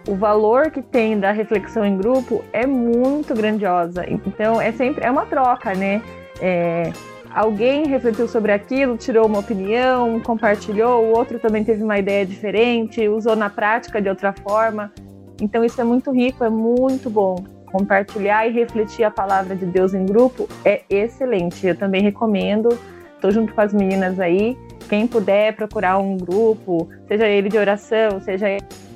[0.08, 4.04] o valor que tem da reflexão em grupo é muito grandiosa.
[4.08, 6.02] Então é sempre é uma troca, né?
[6.40, 6.92] É,
[7.32, 13.08] alguém refletiu sobre aquilo, tirou uma opinião, compartilhou, o outro também teve uma ideia diferente,
[13.08, 14.92] usou na prática de outra forma.
[15.40, 17.44] Então isso é muito rico, é muito bom.
[17.72, 21.66] Compartilhar e refletir a palavra de Deus em grupo é excelente.
[21.66, 22.78] Eu também recomendo.
[23.14, 24.56] Estou junto com as meninas aí.
[24.88, 28.46] Quem puder procurar um grupo, seja ele de oração, seja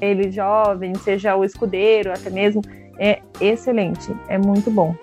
[0.00, 2.62] ele jovem, seja o escudeiro, até mesmo,
[2.98, 4.94] é excelente, é muito bom.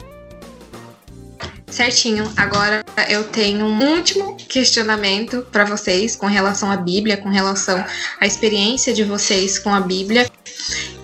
[1.67, 2.29] Certinho.
[2.35, 7.83] Agora eu tenho um último questionamento para vocês com relação à Bíblia, com relação
[8.19, 10.29] à experiência de vocês com a Bíblia,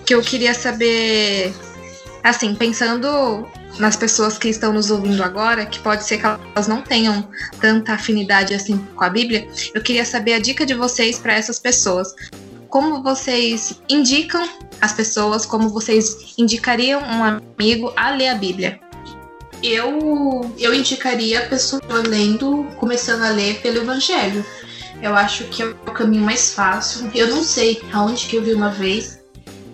[0.04, 1.54] que eu queria saber,
[2.28, 3.46] assim, pensando
[3.78, 7.28] nas pessoas que estão nos ouvindo agora, que pode ser que elas não tenham
[7.60, 11.58] tanta afinidade assim com a Bíblia, eu queria saber a dica de vocês para essas
[11.58, 12.14] pessoas.
[12.68, 14.46] Como vocês indicam
[14.80, 18.80] as pessoas, como vocês indicariam um amigo a ler a Bíblia?
[19.62, 24.44] Eu, eu indicaria a pessoa lendo, começando a ler pelo Evangelho.
[25.02, 27.10] Eu acho que é o caminho mais fácil.
[27.14, 29.17] Eu não sei aonde que eu vi uma vez.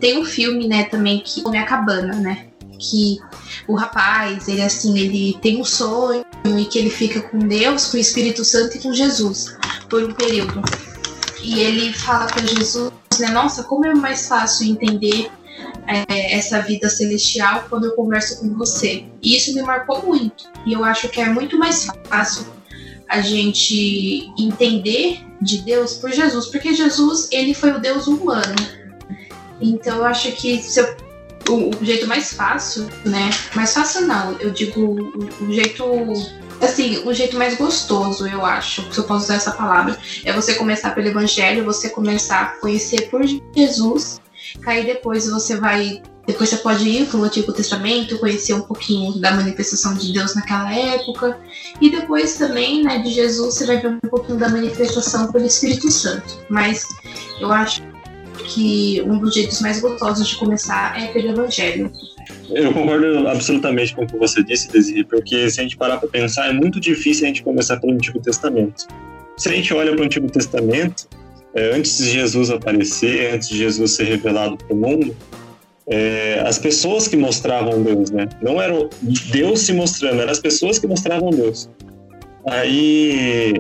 [0.01, 2.47] Tem um filme, né, também, que é a cabana, né?
[2.79, 3.19] Que
[3.67, 7.97] o rapaz, ele assim, ele tem um sonho e que ele fica com Deus, com
[7.97, 9.57] o Espírito Santo e com Jesus
[9.89, 10.61] por um período.
[11.43, 15.31] E ele fala para Jesus, né, nossa, como é mais fácil entender
[15.87, 19.05] é, essa vida celestial quando eu converso com você.
[19.23, 20.45] E isso me marcou muito.
[20.67, 22.47] E eu acho que é muito mais fácil
[23.09, 28.55] a gente entender de Deus por Jesus, porque Jesus ele foi o Deus humano.
[29.61, 30.97] Então eu acho que se eu
[31.49, 33.31] o, o, jeito mais fácil, né?
[33.55, 35.85] Mais fácil não, eu digo o, o, jeito.
[36.61, 40.55] Assim, o jeito mais gostoso, eu acho, se eu posso usar essa palavra, é você
[40.55, 43.23] começar pelo Evangelho, você começar a conhecer por
[43.55, 44.21] Jesus,
[44.67, 46.03] aí depois você vai.
[46.27, 50.35] Depois você pode ir para o Antigo Testamento, conhecer um pouquinho da manifestação de Deus
[50.35, 51.39] naquela época.
[51.83, 55.91] E depois também, né, de Jesus, você vai ver um pouquinho da manifestação pelo Espírito
[55.91, 56.39] Santo.
[56.49, 56.89] Mas
[57.39, 57.83] eu acho
[58.45, 61.91] que um dos jeitos mais gostosos de começar é pelo Evangelho.
[62.51, 66.09] Eu concordo absolutamente com o que você disse, Desiree, porque se a gente parar para
[66.09, 68.87] pensar, é muito difícil a gente começar pelo Antigo Testamento.
[69.37, 71.09] Se a gente olha para o Antigo Testamento,
[71.55, 75.15] é, antes de Jesus aparecer, antes de Jesus ser revelado para o mundo,
[75.87, 78.29] é, as pessoas que mostravam Deus, né?
[78.41, 78.89] Não era
[79.31, 81.69] Deus se mostrando, eram as pessoas que mostravam Deus.
[82.47, 83.55] Aí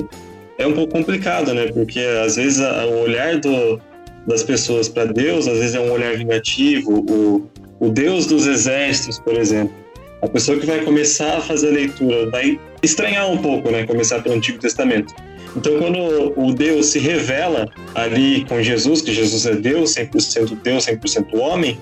[0.58, 1.70] é um pouco complicado, né?
[1.72, 3.80] Porque às vezes a, o olhar do,
[4.26, 9.18] das pessoas para Deus, às vezes é um olhar vingativo, o, o Deus dos exércitos,
[9.18, 9.74] por exemplo.
[10.22, 13.86] A pessoa que vai começar a fazer a leitura vai estranhar um pouco, né?
[13.86, 15.14] Começar pelo Antigo Testamento.
[15.56, 20.86] Então, quando o Deus se revela ali com Jesus, que Jesus é Deus, 100% Deus,
[20.86, 21.78] 100% homem,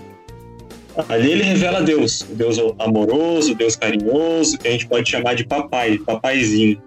[1.08, 5.98] ali ele revela Deus, Deus amoroso, Deus carinhoso, que a gente pode chamar de papai,
[5.98, 6.82] papaizinho.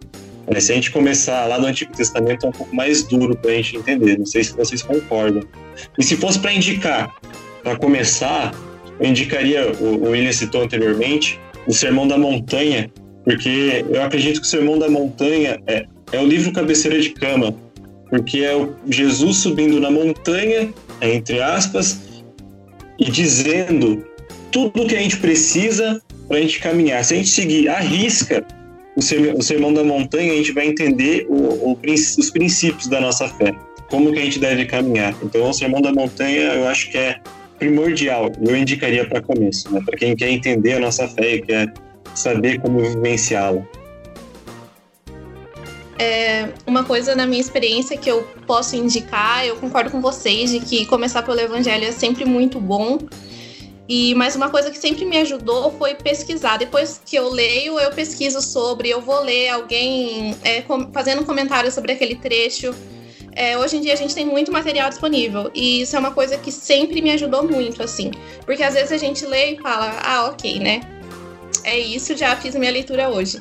[0.48, 3.52] É, se a gente começar lá do Antigo Testamento, é um pouco mais duro para
[3.52, 4.18] a gente entender.
[4.18, 5.44] Não sei se vocês concordam.
[5.98, 7.14] E se fosse para indicar,
[7.64, 8.54] para começar,
[9.00, 12.92] eu indicaria, o, William citou anteriormente, o Sermão da Montanha,
[13.24, 17.56] porque eu acredito que o Sermão da Montanha é, é o livro cabeceira de cama,
[18.10, 22.00] porque é o Jesus subindo na montanha, entre aspas,
[23.00, 24.06] e dizendo
[24.52, 27.04] tudo o que a gente precisa para a gente caminhar.
[27.04, 28.46] Se a gente seguir a risca
[28.96, 33.54] o Sermão da Montanha, a gente vai entender o, o, os princípios da nossa fé,
[33.90, 35.14] como que a gente deve caminhar.
[35.22, 37.20] Então, o Sermão da Montanha, eu acho que é
[37.60, 39.82] primordial, eu indicaria para começo, né?
[39.86, 41.74] para quem quer entender a nossa fé e quer
[42.14, 43.62] saber como vivenciá-la.
[45.98, 50.60] É, uma coisa na minha experiência que eu posso indicar, eu concordo com vocês de
[50.60, 52.98] que começar pelo Evangelho é sempre muito bom,
[53.88, 56.58] e mais uma coisa que sempre me ajudou foi pesquisar.
[56.58, 61.26] Depois que eu leio, eu pesquiso sobre, eu vou ler alguém é, com, fazendo um
[61.26, 62.74] comentário sobre aquele trecho.
[63.32, 66.38] É, hoje em dia a gente tem muito material disponível e isso é uma coisa
[66.38, 68.10] que sempre me ajudou muito, assim,
[68.46, 70.80] porque às vezes a gente lê e fala, ah, ok, né?
[71.66, 73.38] É isso, já fiz minha leitura hoje.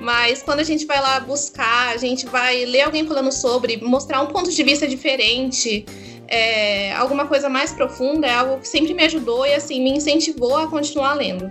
[0.00, 4.22] Mas quando a gente vai lá buscar, a gente vai ler alguém falando sobre, mostrar
[4.22, 5.84] um ponto de vista diferente,
[6.28, 10.56] é, alguma coisa mais profunda, é algo que sempre me ajudou e assim me incentivou
[10.56, 11.50] a continuar lendo.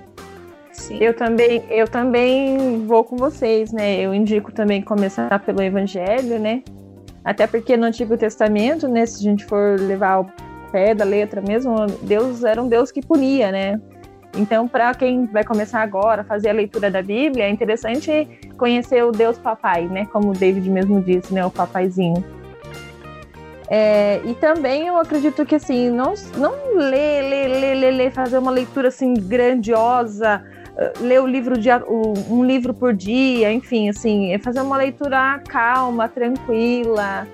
[0.71, 0.97] Sim.
[1.01, 3.99] Eu também, eu também vou com vocês, né?
[3.99, 6.63] Eu indico também começar pelo Evangelho, né?
[7.23, 10.31] Até porque no Antigo Testamento, né, se a gente for levar o
[10.71, 13.81] pé da letra mesmo, Deus era um Deus que punia, né?
[14.37, 19.03] Então, para quem vai começar agora a fazer a leitura da Bíblia, é interessante conhecer
[19.03, 20.05] o Deus Papai, né?
[20.11, 21.45] Como o David mesmo disse, né?
[21.45, 22.23] O papaizinho.
[23.67, 28.37] É, e também eu acredito que assim, não, não ler, ler, ler, ler, ler, fazer
[28.37, 30.43] uma leitura assim grandiosa,
[30.99, 31.69] ler o livro de,
[32.29, 37.27] um livro por dia, enfim, assim, é fazer uma leitura calma, tranquila,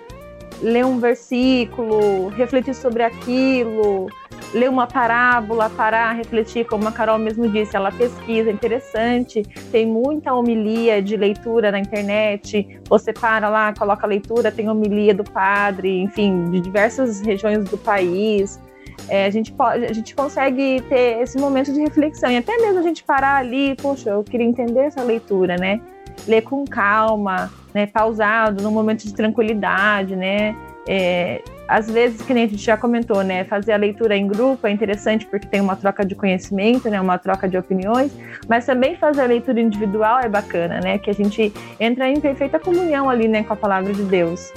[0.61, 4.07] ler um versículo, refletir sobre aquilo,
[4.53, 9.85] ler uma parábola, parar, refletir, como a Carol mesmo disse, ela pesquisa, é interessante, tem
[9.85, 15.23] muita homilia de leitura na internet, você para lá, coloca a leitura, tem homilia do
[15.23, 18.59] padre, enfim, de diversas regiões do país,
[19.07, 22.79] é, a, gente pode, a gente consegue ter esse momento de reflexão e até mesmo
[22.79, 25.81] a gente parar ali, poxa, eu queria entender essa leitura, né?
[26.27, 27.87] Ler com calma, né?
[27.87, 30.55] Pausado, num momento de tranquilidade, né?
[30.87, 33.45] É, às vezes, que nem a gente já comentou, né?
[33.45, 36.99] Fazer a leitura em grupo é interessante porque tem uma troca de conhecimento, né?
[36.99, 38.12] Uma troca de opiniões,
[38.45, 40.97] mas também fazer a leitura individual é bacana, né?
[40.97, 43.43] Que a gente entra em perfeita comunhão ali, né?
[43.43, 44.51] Com a palavra de Deus.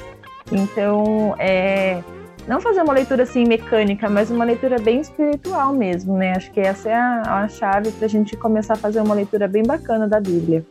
[0.50, 2.02] Então, é,
[2.48, 6.32] não fazer uma leitura assim mecânica, mas uma leitura bem espiritual mesmo, né?
[6.36, 9.46] Acho que essa é a, a chave para a gente começar a fazer uma leitura
[9.46, 10.66] bem bacana da Bíblia.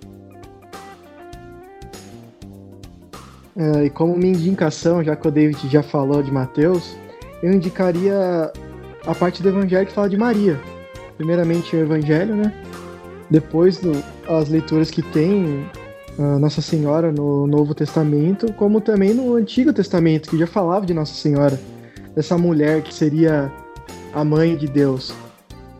[3.55, 6.97] É, e como minha indicação, já que o David já falou de Mateus,
[7.41, 8.51] eu indicaria
[9.05, 10.59] a parte do Evangelho que fala de Maria.
[11.17, 12.53] Primeiramente o Evangelho, né?
[13.29, 13.91] Depois do,
[14.27, 15.65] as leituras que tem
[16.39, 21.13] nossa Senhora no Novo Testamento, como também no Antigo Testamento, que já falava de Nossa
[21.13, 21.59] Senhora,
[22.15, 23.51] dessa mulher que seria
[24.13, 25.13] a mãe de Deus.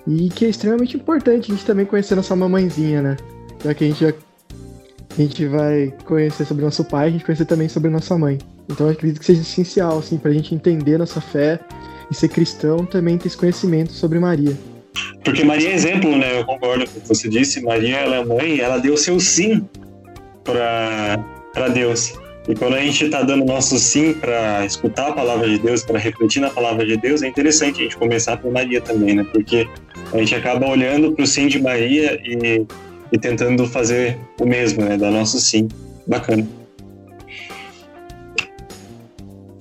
[0.08, 3.18] E que é extremamente importante a gente também conhecer nossa mamãezinha, né?
[3.64, 4.14] Já que a gente, já,
[5.18, 8.38] a gente vai conhecer sobre nosso pai, a gente conhecer também sobre nossa mãe.
[8.70, 11.60] Então eu acredito que seja essencial, assim, pra gente entender nossa fé
[12.10, 14.58] e ser cristão, também ter esse conhecimento sobre Maria.
[15.24, 16.40] Porque Maria é exemplo, né?
[16.40, 17.62] Eu concordo com o que você disse.
[17.62, 19.68] Maria, ela é mãe, ela deu seu sim
[20.44, 22.14] para Deus.
[22.48, 25.98] E quando a gente está dando nosso sim para escutar a palavra de Deus, para
[25.98, 29.26] refletir na palavra de Deus, é interessante a gente começar por Maria também, né?
[29.32, 29.66] Porque
[30.12, 32.66] a gente acaba olhando para o sim de Maria e,
[33.14, 34.98] e tentando fazer o mesmo, né?
[34.98, 35.70] Dar nosso sim.
[36.08, 36.46] Bacana.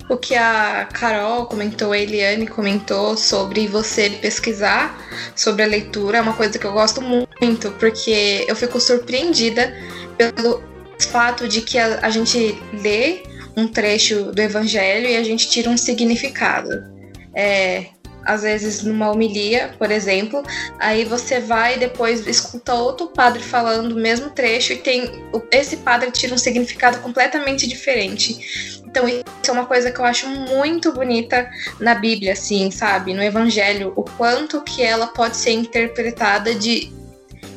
[0.09, 4.99] O que a Carol comentou, a Eliane comentou sobre você pesquisar
[5.35, 9.73] sobre a leitura é uma coisa que eu gosto muito, porque eu fico surpreendida
[10.17, 10.61] pelo
[10.99, 13.23] fato de que a, a gente lê
[13.55, 16.91] um trecho do evangelho e a gente tira um significado.
[17.33, 17.87] É,
[18.25, 20.43] às vezes numa homilia, por exemplo,
[20.79, 25.77] aí você vai e depois escuta outro padre falando o mesmo trecho e tem esse
[25.77, 28.81] padre tira um significado completamente diferente.
[28.85, 33.23] Então isso é uma coisa que eu acho muito bonita na Bíblia, assim, sabe, no
[33.23, 36.91] Evangelho, o quanto que ela pode ser interpretada de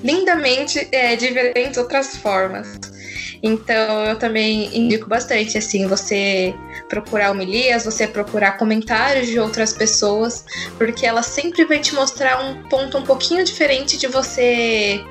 [0.03, 2.96] lindamente é, diferentes outras formas.
[3.43, 6.55] Então eu também indico bastante assim você
[6.89, 10.45] procurar homilias, você procurar comentários de outras pessoas,
[10.79, 15.05] porque ela sempre vai te mostrar um ponto um pouquinho diferente de você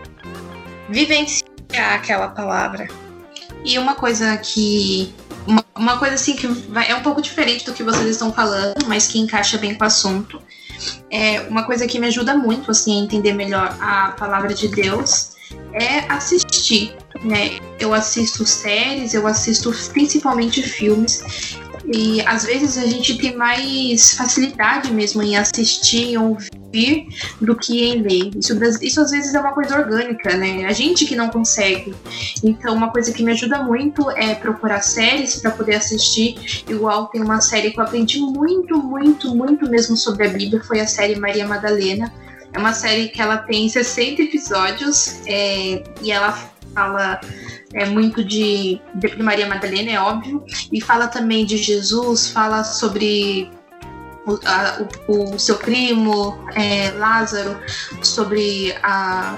[0.90, 1.44] vivenciar
[1.94, 2.88] aquela palavra.
[3.64, 5.14] E uma coisa que
[5.48, 8.86] uma, uma coisa assim que vai, é um pouco diferente do que vocês estão falando,
[8.88, 10.42] mas que encaixa bem com o assunto.
[11.10, 15.35] É uma coisa que me ajuda muito assim a entender melhor a palavra de Deus
[15.74, 17.60] é assistir, né?
[17.80, 21.24] Eu assisto séries, eu assisto principalmente filmes
[21.88, 27.08] e às vezes a gente tem mais facilidade mesmo em assistir e ouvir
[27.40, 28.32] do que em ler.
[28.36, 30.66] Isso, isso às vezes é uma coisa orgânica, né?
[30.66, 31.94] A gente que não consegue.
[32.44, 36.64] Então, uma coisa que me ajuda muito é procurar séries para poder assistir.
[36.68, 40.80] Igual tem uma série que eu aprendi muito, muito, muito mesmo sobre a Bíblia, foi
[40.80, 42.12] a série Maria Madalena.
[42.56, 46.32] É uma série que ela tem 60 episódios é, e ela
[46.74, 47.20] fala
[47.74, 50.42] é, muito de, de Maria Madalena, é óbvio,
[50.72, 53.52] e fala também de Jesus, fala sobre
[54.26, 57.60] o, a, o, o seu primo, é, Lázaro,
[58.02, 59.38] sobre a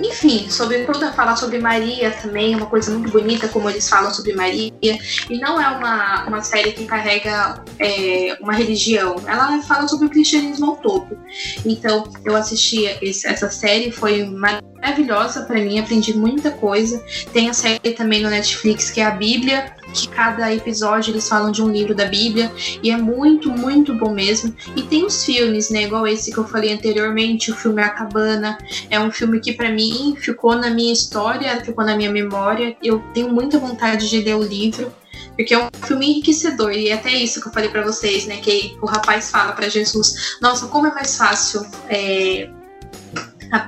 [0.00, 4.32] enfim, sobre quando falar sobre Maria também, uma coisa muito bonita como eles falam sobre
[4.34, 4.72] Maria.
[4.82, 10.10] E não é uma, uma série que carrega é, uma religião, ela fala sobre o
[10.10, 11.18] cristianismo ao todo.
[11.64, 17.02] Então, eu assisti esse, essa série, foi maravilhosa para mim, aprendi muita coisa.
[17.32, 19.74] Tem a série também no Netflix que é a Bíblia.
[19.94, 24.12] Que cada episódio eles falam de um livro da Bíblia e é muito, muito bom
[24.12, 24.54] mesmo.
[24.76, 25.84] E tem os filmes, né?
[25.84, 28.58] Igual esse que eu falei anteriormente, o filme A Cabana.
[28.90, 32.76] É um filme que para mim ficou na minha história, ficou na minha memória.
[32.82, 34.92] Eu tenho muita vontade de ler o livro.
[35.36, 38.36] Porque é um filme enriquecedor, e é até isso que eu falei para vocês, né?
[38.36, 42.48] Que o rapaz fala para Jesus: Nossa, como é mais fácil é,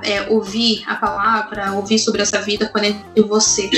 [0.03, 3.69] é, ouvir a palavra, ouvir sobre essa vida quando é você.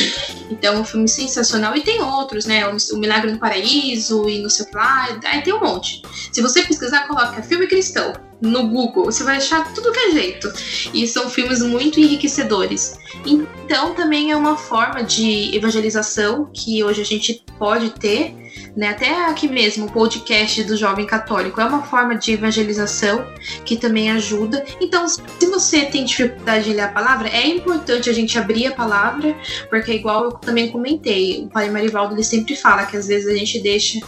[0.50, 1.76] Então, é um filme sensacional.
[1.76, 2.68] E tem outros, né?
[2.68, 5.20] O, Milagre no Paraíso e no seu lá.
[5.26, 6.02] Aí tem um monte.
[6.32, 10.52] Se você pesquisar, coloca filme cristão no Google, você vai achar tudo que é jeito.
[10.94, 12.98] E são filmes muito enriquecedores.
[13.26, 18.36] Então, também é uma forma de evangelização que hoje a gente pode ter
[18.76, 18.90] né?
[18.90, 23.26] Até aqui mesmo, o podcast do Jovem Católico é uma forma de evangelização
[23.66, 24.64] que também ajuda.
[24.82, 28.72] Então, se você tem dificuldade de ler a palavra, é importante a gente abrir a
[28.72, 29.36] palavra,
[29.70, 33.36] porque igual eu também comentei, o Pai Marivaldo ele sempre fala que às vezes a
[33.36, 34.00] gente deixa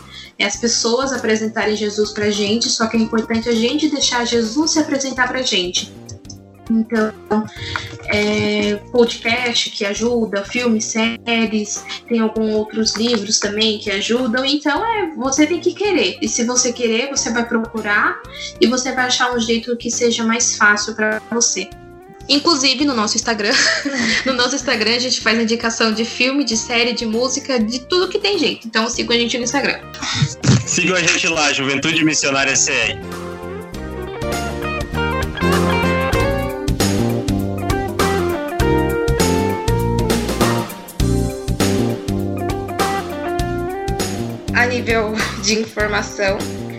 [0.43, 4.79] as pessoas apresentarem Jesus pra gente, só que é importante a gente deixar Jesus se
[4.79, 5.91] apresentar pra gente.
[6.69, 7.13] Então,
[8.05, 14.45] é, podcast que ajuda, filmes, séries, tem alguns outros livros também que ajudam.
[14.45, 16.17] Então, é, você tem que querer.
[16.21, 18.21] E se você querer, você vai procurar
[18.59, 21.69] e você vai achar um jeito que seja mais fácil para você.
[22.31, 23.53] Inclusive no nosso Instagram.
[24.25, 28.07] no nosso Instagram a gente faz indicação de filme, de série, de música, de tudo
[28.07, 28.65] que tem jeito.
[28.65, 29.79] Então sigam a gente no Instagram.
[30.65, 33.21] Sigam a gente lá, Juventude Missionária CR.
[44.71, 45.13] nível
[45.43, 46.37] de informação.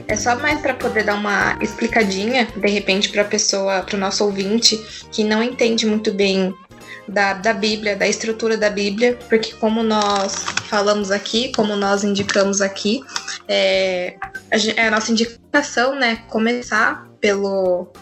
[0.09, 4.01] É só mais para poder dar uma explicadinha, de repente, para a pessoa, para o
[4.01, 4.77] nosso ouvinte
[5.11, 6.55] que não entende muito bem
[7.09, 12.61] da, da Bíblia, da estrutura da Bíblia, porque como nós falamos aqui, como nós indicamos
[12.61, 13.03] aqui,
[13.49, 14.17] é,
[14.51, 17.93] a, é a nossa indicação, né, começar pelo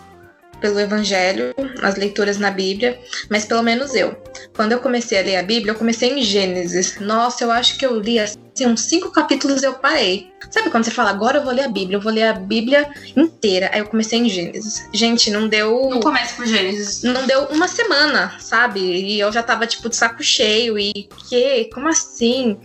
[0.60, 2.98] pelo Evangelho, as leituras na Bíblia,
[3.28, 4.16] mas pelo menos eu.
[4.54, 6.98] Quando eu comecei a ler a Bíblia, eu comecei em Gênesis.
[7.00, 10.30] Nossa, eu acho que eu li assim, uns cinco capítulos e eu parei.
[10.50, 12.88] Sabe quando você fala, agora eu vou ler a Bíblia, eu vou ler a Bíblia
[13.16, 13.70] inteira.
[13.72, 14.88] Aí eu comecei em Gênesis.
[14.92, 15.88] Gente, não deu.
[15.90, 17.02] Não comece por Gênesis.
[17.02, 18.80] Não deu uma semana, sabe?
[18.80, 20.78] E eu já tava, tipo, de saco cheio.
[20.78, 21.70] E que?
[21.72, 22.58] Como assim?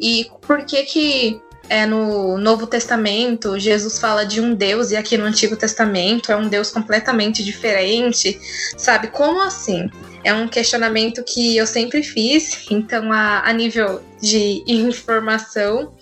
[0.00, 1.40] E por que que
[1.72, 6.36] é, no Novo Testamento, Jesus fala de um Deus e aqui no Antigo Testamento é
[6.36, 8.38] um Deus completamente diferente,
[8.76, 9.08] sabe?
[9.08, 9.90] Como assim?
[10.22, 15.94] É um questionamento que eu sempre fiz, então, a, a nível de informação,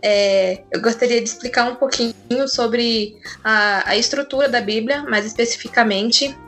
[0.00, 6.38] é, eu gostaria de explicar um pouquinho sobre a, a estrutura da Bíblia, mais especificamente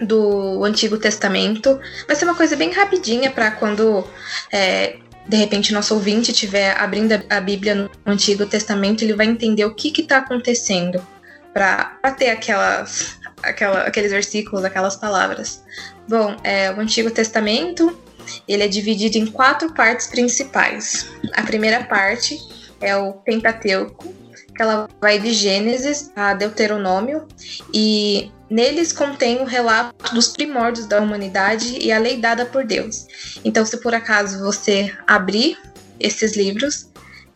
[0.00, 1.78] do Antigo Testamento.
[2.06, 4.02] Vai ser uma coisa bem rapidinha para quando
[4.50, 4.96] é,
[5.28, 9.74] de repente nosso ouvinte estiver abrindo a Bíblia no Antigo Testamento, ele vai entender o
[9.74, 11.06] que está acontecendo
[11.52, 15.62] para ter aquelas, aquela, aqueles versículos, aquelas palavras.
[16.08, 17.98] Bom, é, o Antigo Testamento
[18.46, 21.10] ele é dividido em quatro partes principais.
[21.34, 22.38] A primeira parte
[22.80, 24.14] é o Pentateuco,
[24.58, 27.28] que ela vai de Gênesis a Deuteronômio,
[27.72, 33.06] e Neles contém o relato dos primórdios da humanidade e a lei dada por Deus.
[33.44, 35.56] Então, se por acaso você abrir
[36.00, 36.88] esses livros,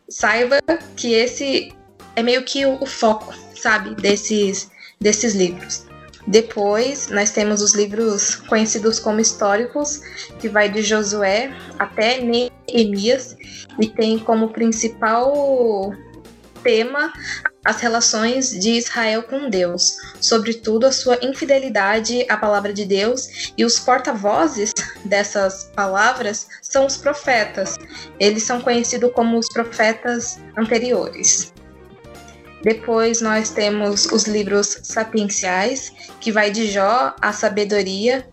[0.08, 0.58] saiba
[0.96, 1.72] que esse
[2.16, 4.68] é meio que o, foco, sabe, desses,
[5.00, 5.86] desses livros.
[6.26, 10.00] Depois, nós temos os livros conhecidos como históricos,
[10.40, 13.36] que vai de Josué até Neemias,
[13.80, 15.92] e tem como principal
[16.62, 17.12] tema
[17.64, 23.64] as relações de Israel com Deus, sobretudo a sua infidelidade à palavra de Deus, e
[23.64, 24.72] os porta-vozes
[25.04, 27.78] dessas palavras são os profetas.
[28.18, 31.52] Eles são conhecidos como os profetas anteriores.
[32.62, 38.26] Depois nós temos os livros sapienciais, que vai de Jó à sabedoria,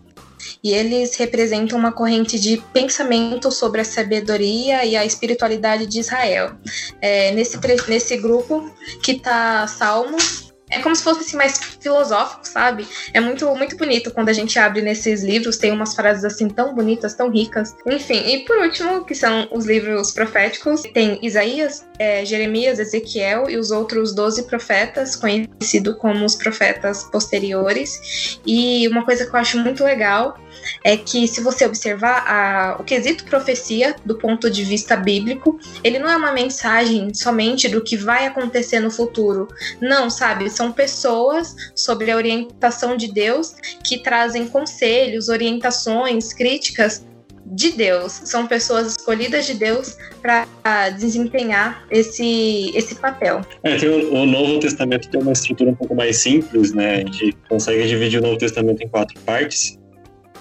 [0.62, 6.56] e eles representam uma corrente de pensamento sobre a sabedoria e a espiritualidade de Israel.
[7.00, 8.70] É, nesse, nesse grupo
[9.02, 12.86] que está Salmos, é como se fosse assim, mais filosófico, sabe?
[13.12, 16.74] É muito, muito bonito quando a gente abre nesses livros, tem umas frases assim tão
[16.74, 17.74] bonitas, tão ricas.
[17.86, 23.56] Enfim, e por último, que são os livros proféticos, tem Isaías, é, Jeremias, Ezequiel e
[23.56, 28.38] os outros 12 profetas, conhecidos como os profetas posteriores.
[28.46, 30.36] E uma coisa que eu acho muito legal
[30.84, 35.98] é que se você observar a, o quesito profecia do ponto de vista bíblico, ele
[35.98, 39.48] não é uma mensagem somente do que vai acontecer no futuro.
[39.80, 40.50] Não, sabe?
[40.50, 43.54] São pessoas sobre a orientação de Deus
[43.84, 47.04] que trazem conselhos, orientações, críticas
[47.50, 53.40] de Deus, são pessoas escolhidas de Deus para desempenhar esse, esse papel.
[53.64, 56.96] É, o, o, Novo Testamento tem uma estrutura um pouco mais simples, né?
[56.96, 59.79] A gente consegue dividir o Novo Testamento em quatro partes,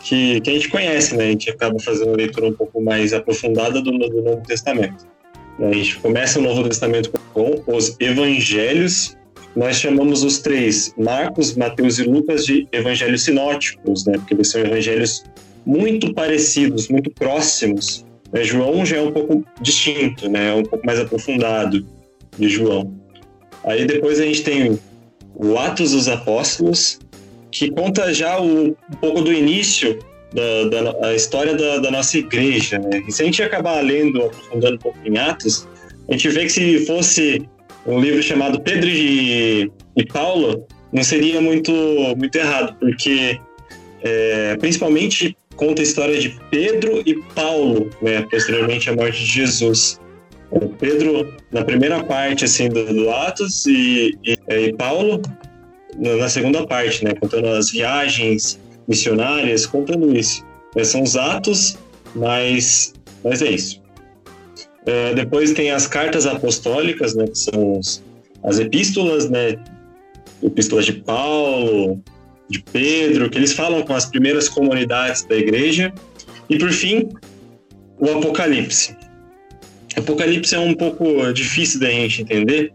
[0.02, 1.26] que, que a gente conhece, né?
[1.26, 5.06] A gente acaba fazendo uma leitura um pouco mais aprofundada do, do Novo Testamento.
[5.60, 9.18] A gente começa o Novo Testamento com os Evangelhos.
[9.56, 14.14] Nós chamamos os três, Marcos, Mateus e Lucas, de evangelhos sinóticos, né?
[14.14, 15.24] Porque eles são evangelhos
[15.66, 18.06] muito parecidos, muito próximos.
[18.32, 18.44] Né?
[18.44, 20.50] João já é um pouco distinto, né?
[20.52, 21.86] É um pouco mais aprofundado
[22.38, 22.94] de João.
[23.66, 24.80] Aí depois a gente tem
[25.36, 27.00] o Atos dos Apóstolos,
[27.52, 30.00] que conta já o, um pouco do início
[30.34, 32.80] da, da história da, da, nossa igreja.
[32.80, 33.04] Né?
[33.08, 35.68] E se a gente acabar lendo, aprofundando um pouco em Atos,
[36.08, 37.48] a gente vê que se fosse
[37.86, 41.72] um livro chamado Pedro e, e Paulo, não seria muito,
[42.18, 43.40] muito errado, porque
[44.04, 50.00] é, principalmente conta a história de Pedro e Paulo, né, posteriormente à morte de Jesus.
[50.52, 55.22] É, Pedro na primeira parte assim do, do Atos e, e, e, Paulo
[55.98, 60.46] na segunda parte, né, contando as viagens missionárias, contando isso.
[60.76, 61.78] É, são os Atos,
[62.16, 63.82] mas, mas é isso.
[64.86, 68.04] É, depois tem as cartas apostólicas, né, que são os,
[68.44, 69.58] as epístolas, né,
[70.42, 72.02] epístolas de Paulo,
[72.50, 75.94] de Pedro, que eles falam com as primeiras comunidades da igreja.
[76.50, 77.10] E por fim,
[78.00, 78.98] o Apocalipse.
[79.96, 82.74] Apocalipse é um pouco difícil da gente entender,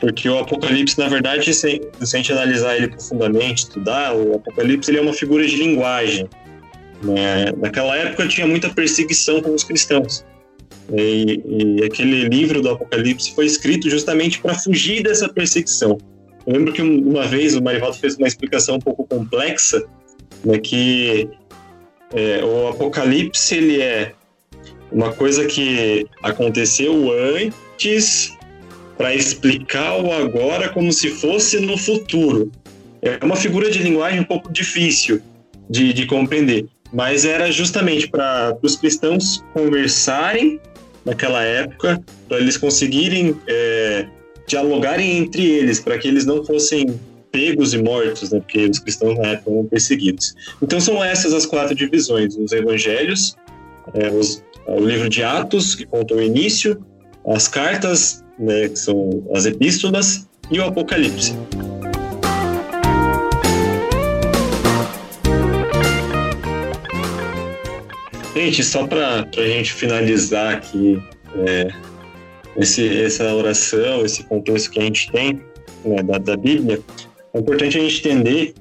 [0.00, 4.90] porque o Apocalipse, na verdade, se, se a gente analisar ele profundamente, estudar, o Apocalipse
[4.90, 6.26] ele é uma figura de linguagem.
[7.02, 7.52] Né?
[7.58, 10.24] Naquela época tinha muita perseguição com os cristãos.
[10.92, 15.98] E, e aquele livro do Apocalipse foi escrito justamente para fugir dessa perseguição.
[16.46, 19.84] Eu lembro que uma vez o Marivaldo fez uma explicação um pouco complexa,
[20.42, 21.28] né, que
[22.14, 24.14] é, o Apocalipse ele é
[24.90, 28.36] uma coisa que aconteceu antes
[29.00, 32.52] para explicar o agora como se fosse no futuro.
[33.00, 35.22] É uma figura de linguagem um pouco difícil
[35.70, 40.60] de, de compreender, mas era justamente para os cristãos conversarem
[41.02, 41.98] naquela época,
[42.28, 44.06] para eles conseguirem é,
[44.46, 47.00] dialogarem entre eles, para que eles não fossem
[47.32, 48.40] pegos e mortos, né?
[48.40, 50.34] Porque os cristãos na época eram perseguidos.
[50.60, 53.34] Então são essas as quatro divisões: os evangelhos,
[53.94, 56.84] é, os, o livro de Atos, que conta o início,
[57.24, 61.34] as cartas, né, que são as epístolas, e o Apocalipse.
[68.34, 71.00] Gente, só para a gente finalizar aqui
[71.46, 71.68] é,
[72.56, 75.40] esse, essa oração, esse contexto que a gente tem
[75.84, 76.80] né, da, da, Bíblia,
[77.34, 78.54] é importante a gente entender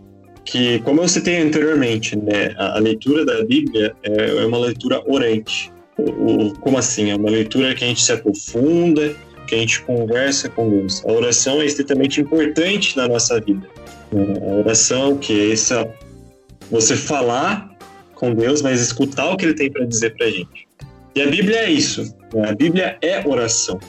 [0.43, 5.01] que, como eu citei anteriormente, né, a, a leitura da Bíblia é, é uma leitura
[5.07, 5.71] orante.
[5.97, 7.11] O, o, como assim?
[7.11, 9.15] É uma leitura que a gente se aprofunda,
[9.49, 11.03] que a gente conversa com Deus.
[11.03, 13.67] A oração é estritamente importante na nossa vida.
[14.13, 15.91] A oração, que é essa
[16.69, 17.67] você falar
[18.13, 20.67] com Deus, mas escutar o que Ele tem para dizer para a gente.
[21.15, 22.15] E a Bíblia é isso.
[22.33, 22.47] Né?
[22.47, 23.79] A Bíblia é oração.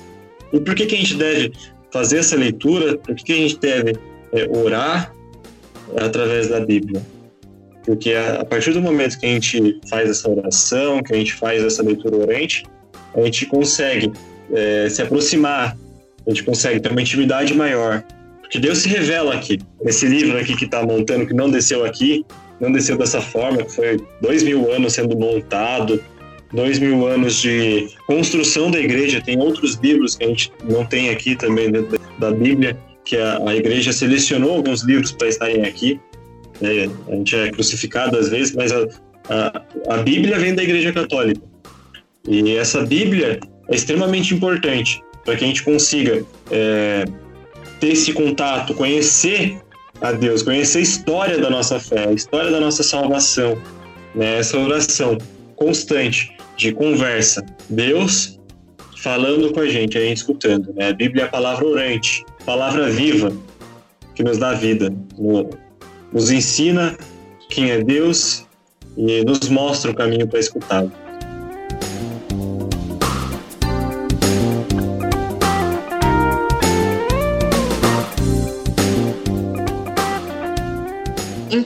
[0.50, 1.52] E por que, que a gente deve
[1.92, 2.96] fazer essa leitura?
[2.96, 3.92] Por que, que a gente deve
[4.32, 5.14] é, orar
[5.98, 7.02] através da Bíblia?
[7.84, 11.34] Porque a, a, partir do momento que a gente faz essa oração, que a gente
[11.34, 12.64] faz essa leitura orante,
[13.14, 14.11] a gente consegue
[14.53, 15.76] é, se aproximar,
[16.26, 18.03] a gente consegue ter uma intimidade maior.
[18.40, 19.59] Porque Deus se revela aqui.
[19.84, 22.24] Esse livro aqui que está montando, que não desceu aqui,
[22.61, 26.03] não desceu dessa forma, que foi dois mil anos sendo montado,
[26.53, 29.22] dois mil anos de construção da igreja.
[29.24, 33.40] Tem outros livros que a gente não tem aqui também dentro da Bíblia, que a,
[33.48, 36.01] a igreja selecionou alguns livros para estarem aqui.
[36.61, 38.86] É, a gente é crucificado às vezes, mas a,
[39.28, 39.62] a,
[39.94, 41.40] a Bíblia vem da igreja católica.
[42.28, 43.40] E essa Bíblia
[43.71, 47.05] é extremamente importante para que a gente consiga é,
[47.79, 49.59] ter esse contato, conhecer
[50.01, 53.57] a Deus, conhecer a história da nossa fé, a história da nossa salvação,
[54.14, 54.39] né?
[54.39, 55.16] essa oração
[55.57, 57.45] constante de conversa.
[57.68, 58.39] Deus
[58.97, 60.73] falando com a gente, a gente escutando.
[60.75, 60.89] Né?
[60.89, 63.33] A Bíblia é a palavra orante, palavra viva
[64.14, 64.93] que nos dá vida,
[66.12, 66.99] nos ensina
[67.49, 68.47] quem é Deus
[68.97, 70.93] e nos mostra o caminho para escutá-lo.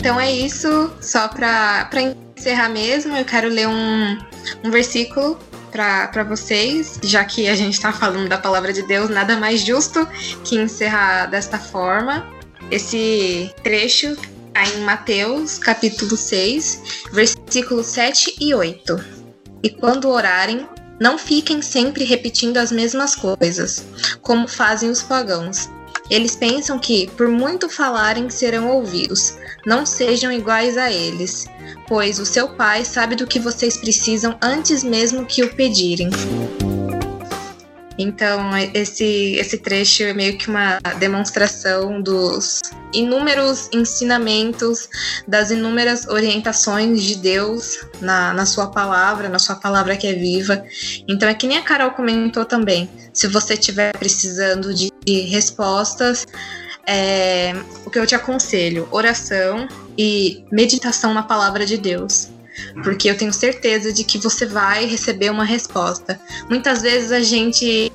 [0.05, 1.89] Então é isso, só para
[2.37, 4.19] encerrar mesmo, eu quero ler um,
[4.63, 5.39] um versículo
[5.73, 10.07] para vocês, já que a gente está falando da palavra de Deus, nada mais justo
[10.45, 12.31] que encerrar desta forma.
[12.71, 19.03] Esse trecho está em Mateus, capítulo 6, versículos 7 e 8.
[19.63, 20.69] E quando orarem,
[21.01, 23.83] não fiquem sempre repetindo as mesmas coisas,
[24.21, 25.71] como fazem os pagãos.
[26.11, 29.37] Eles pensam que, por muito falarem, serão ouvidos.
[29.65, 31.47] Não sejam iguais a eles,
[31.89, 36.11] pois o seu Pai sabe do que vocês precisam antes mesmo que o pedirem.
[37.99, 42.61] Então, esse, esse trecho é meio que uma demonstração dos
[42.93, 44.89] inúmeros ensinamentos,
[45.27, 50.65] das inúmeras orientações de Deus na, na sua palavra, na sua palavra que é viva.
[51.09, 52.91] Então, é que nem a Carol comentou também.
[53.13, 54.91] Se você estiver precisando de,
[55.29, 56.27] respostas,
[56.87, 57.53] é,
[57.85, 62.34] o que eu te aconselho: oração e meditação na palavra de Deus
[62.83, 66.21] porque eu tenho certeza de que você vai receber uma resposta.
[66.49, 67.93] Muitas vezes a gente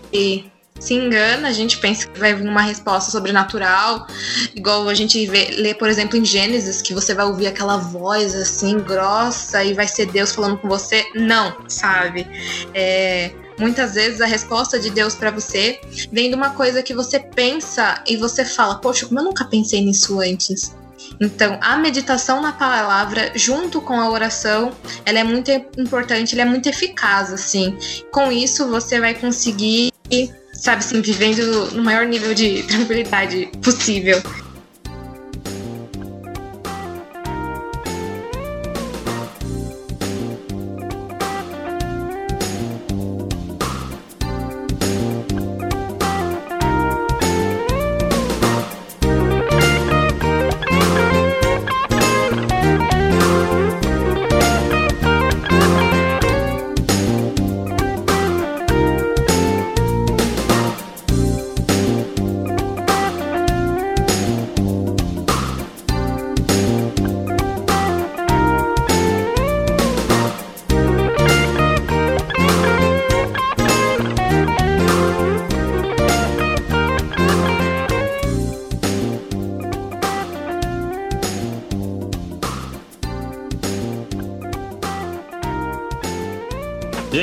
[0.79, 4.07] se engana, a gente pensa que vai vir uma resposta sobrenatural,
[4.55, 8.33] igual a gente vê, lê, por exemplo, em Gênesis, que você vai ouvir aquela voz
[8.33, 11.05] assim, grossa, e vai ser Deus falando com você.
[11.15, 12.25] Não, sabe?
[12.73, 15.79] É, muitas vezes a resposta de Deus para você
[16.11, 19.81] vem de uma coisa que você pensa e você fala, poxa, como eu nunca pensei
[19.81, 20.73] nisso antes.
[21.19, 24.71] Então, a meditação na palavra, junto com a oração,
[25.05, 27.77] ela é muito importante, ela é muito eficaz, assim.
[28.11, 29.91] Com isso, você vai conseguir,
[30.53, 34.21] sabe, assim, vivendo no maior nível de tranquilidade possível.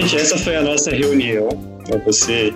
[0.06, 1.48] Gente, essa foi a nossa reunião.
[1.84, 2.54] Para você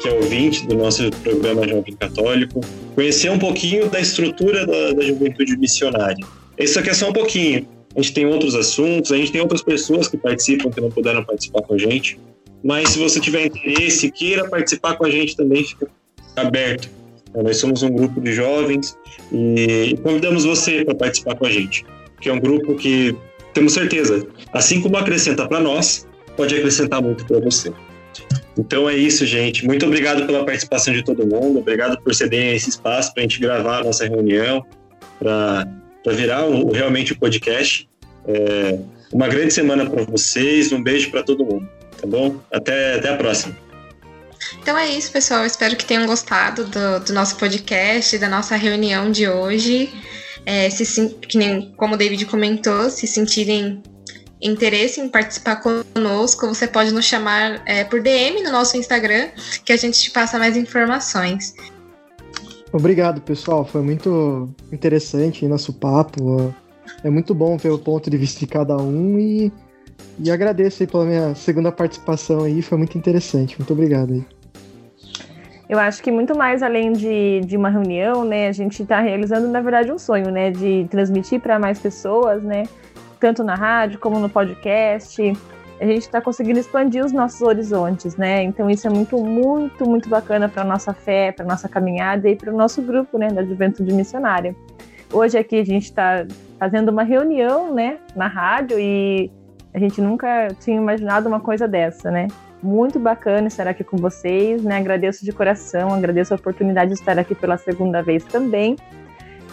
[0.00, 2.60] que é ouvinte do nosso programa Jovem Católico,
[2.94, 6.24] conhecer um pouquinho da estrutura da, da juventude missionária.
[6.56, 7.66] Isso aqui é só um pouquinho.
[7.96, 11.24] A gente tem outros assuntos, a gente tem outras pessoas que participam que não puderam
[11.24, 12.20] participar com a gente.
[12.62, 15.88] Mas se você tiver interesse, queira participar com a gente também, fica
[16.36, 16.88] aberto.
[17.34, 18.96] Nós somos um grupo de jovens
[19.32, 21.84] e convidamos você para participar com a gente,
[22.20, 23.12] que é um grupo que
[23.52, 26.06] temos certeza, assim como acrescenta para nós,
[26.36, 27.72] pode acrescentar muito para você.
[28.58, 29.66] Então é isso, gente.
[29.66, 31.58] Muito obrigado pela participação de todo mundo.
[31.58, 34.64] Obrigado por cederem esse espaço para a gente gravar a nossa reunião,
[35.18, 35.66] para
[36.12, 37.88] virar o, realmente o podcast.
[38.26, 38.78] É,
[39.12, 40.72] uma grande semana para vocês.
[40.72, 41.68] Um beijo para todo mundo.
[42.00, 42.40] Tá bom?
[42.50, 43.56] Até, até a próxima.
[44.62, 45.44] Então é isso, pessoal.
[45.44, 49.92] espero que tenham gostado do, do nosso podcast, da nossa reunião de hoje.
[50.44, 53.82] É, se, que nem, como o David comentou, se sentirem
[54.40, 59.28] interesse em participar conosco, você pode nos chamar é, por DM no nosso Instagram,
[59.64, 61.54] que a gente te passa mais informações.
[62.72, 63.64] Obrigado, pessoal.
[63.64, 66.52] Foi muito interessante nosso papo.
[67.02, 69.52] É muito bom ver o ponto de vista de cada um e,
[70.18, 72.60] e agradeço aí pela minha segunda participação aí.
[72.60, 73.58] Foi muito interessante.
[73.58, 74.24] Muito obrigado aí.
[75.68, 79.48] Eu acho que muito mais além de, de uma reunião, né, a gente está realizando,
[79.48, 82.64] na verdade, um sonho, né, de transmitir para mais pessoas, né,
[83.18, 85.20] tanto na rádio como no podcast.
[85.80, 88.42] A gente está conseguindo expandir os nossos horizontes, né?
[88.42, 92.52] Então isso é muito, muito, muito bacana para nossa fé, para nossa caminhada e para
[92.52, 94.56] o nosso grupo, né, da Juventude Missionária.
[95.12, 96.26] Hoje aqui a gente está
[96.58, 99.30] fazendo uma reunião, né, na rádio e
[99.74, 102.28] a gente nunca tinha imaginado uma coisa dessa, né?
[102.62, 104.78] Muito bacana estar aqui com vocês, né?
[104.78, 108.76] Agradeço de coração, agradeço a oportunidade de estar aqui pela segunda vez também.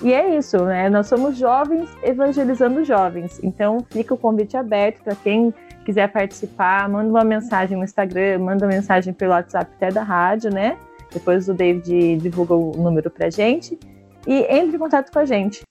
[0.04, 0.90] E é isso, né?
[0.90, 3.40] Nós somos jovens evangelizando jovens.
[3.42, 5.54] Então fica o convite aberto para quem
[5.86, 10.52] quiser participar, manda uma mensagem no Instagram, manda uma mensagem pelo WhatsApp até da rádio,
[10.52, 10.78] né?
[11.12, 13.80] Depois o David divulga o número pra gente
[14.28, 15.62] e entre em contato com a gente.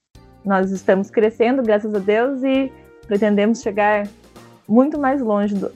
[0.43, 2.73] Nós estamos crescendo, graças a Deus, e
[3.07, 4.09] pretendemos chegar
[4.67, 5.71] muito mais longe do,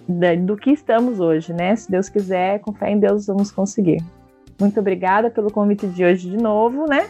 [0.46, 1.76] do que estamos hoje, né?
[1.76, 4.02] Se Deus quiser, com fé em Deus, vamos conseguir.
[4.59, 7.07] Muito obrigada pelo convite de hoje de novo, né?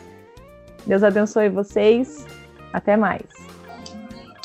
[0.87, 2.25] Deus abençoe vocês.
[2.73, 3.47] Até mais.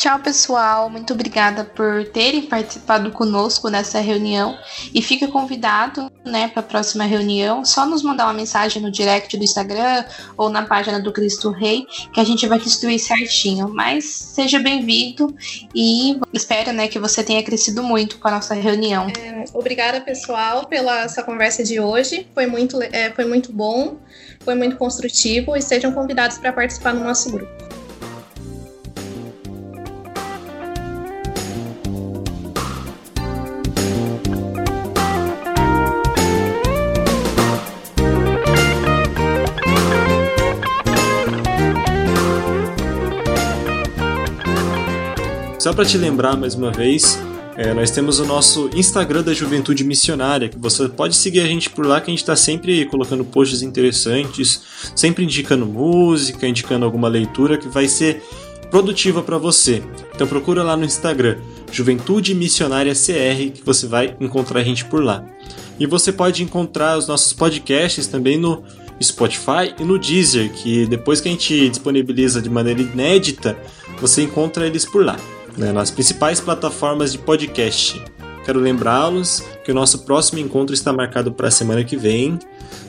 [0.01, 0.89] Tchau, pessoal.
[0.89, 4.57] Muito obrigada por terem participado conosco nessa reunião.
[4.95, 7.63] E fica convidado né, para a próxima reunião.
[7.63, 10.03] Só nos mandar uma mensagem no direct do Instagram
[10.35, 13.69] ou na página do Cristo Rei, que a gente vai destruir certinho.
[13.69, 15.35] Mas seja bem-vindo
[15.75, 19.05] e espero né, que você tenha crescido muito com a nossa reunião.
[19.19, 22.27] É, obrigada, pessoal, pela essa conversa de hoje.
[22.33, 23.97] Foi muito, é, foi muito bom,
[24.43, 27.61] foi muito construtivo e sejam convidados para participar no nosso grupo.
[45.59, 47.19] Só para te lembrar mais uma vez,
[47.57, 51.69] é, nós temos o nosso Instagram da Juventude Missionária, que você pode seguir a gente
[51.69, 54.61] por lá, que a gente está sempre colocando posts interessantes,
[54.95, 58.23] sempre indicando música, indicando alguma leitura que vai ser
[58.69, 59.83] produtiva para você.
[60.15, 61.37] Então procura lá no Instagram,
[61.71, 65.25] Juventude Missionária CR, que você vai encontrar a gente por lá.
[65.77, 68.63] E você pode encontrar os nossos podcasts também no
[69.01, 73.57] Spotify e no Deezer, que depois que a gente disponibiliza de maneira inédita,
[73.99, 75.17] você encontra eles por lá
[75.57, 78.01] né, nas principais plataformas de podcast.
[78.45, 82.39] Quero lembrá-los que o nosso próximo encontro está marcado para a semana que vem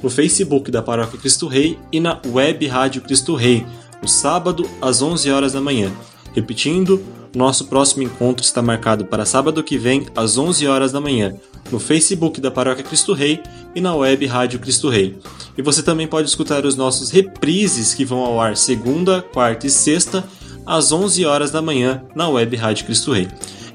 [0.02, 3.66] no Facebook da Paróquia Cristo Rei e na Web Rádio Cristo Rei,
[4.00, 5.92] no sábado às 11 horas da manhã.
[6.34, 7.02] Repetindo,
[7.34, 11.34] nosso próximo encontro está marcado para sábado que vem às 11 horas da manhã,
[11.70, 13.42] no Facebook da Paróquia Cristo Rei
[13.74, 15.18] e na Web Rádio Cristo Rei.
[15.56, 19.70] E você também pode escutar os nossos reprises que vão ao ar segunda, quarta e
[19.70, 20.24] sexta
[20.66, 23.28] às 11 horas da manhã na Web Rádio Cristo Rei.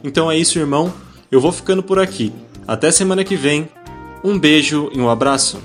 [0.04, 0.94] Então é isso, irmão.
[1.32, 2.32] Eu vou ficando por aqui.
[2.68, 3.70] Até semana que vem.
[4.24, 5.60] Um beijo e um abraço.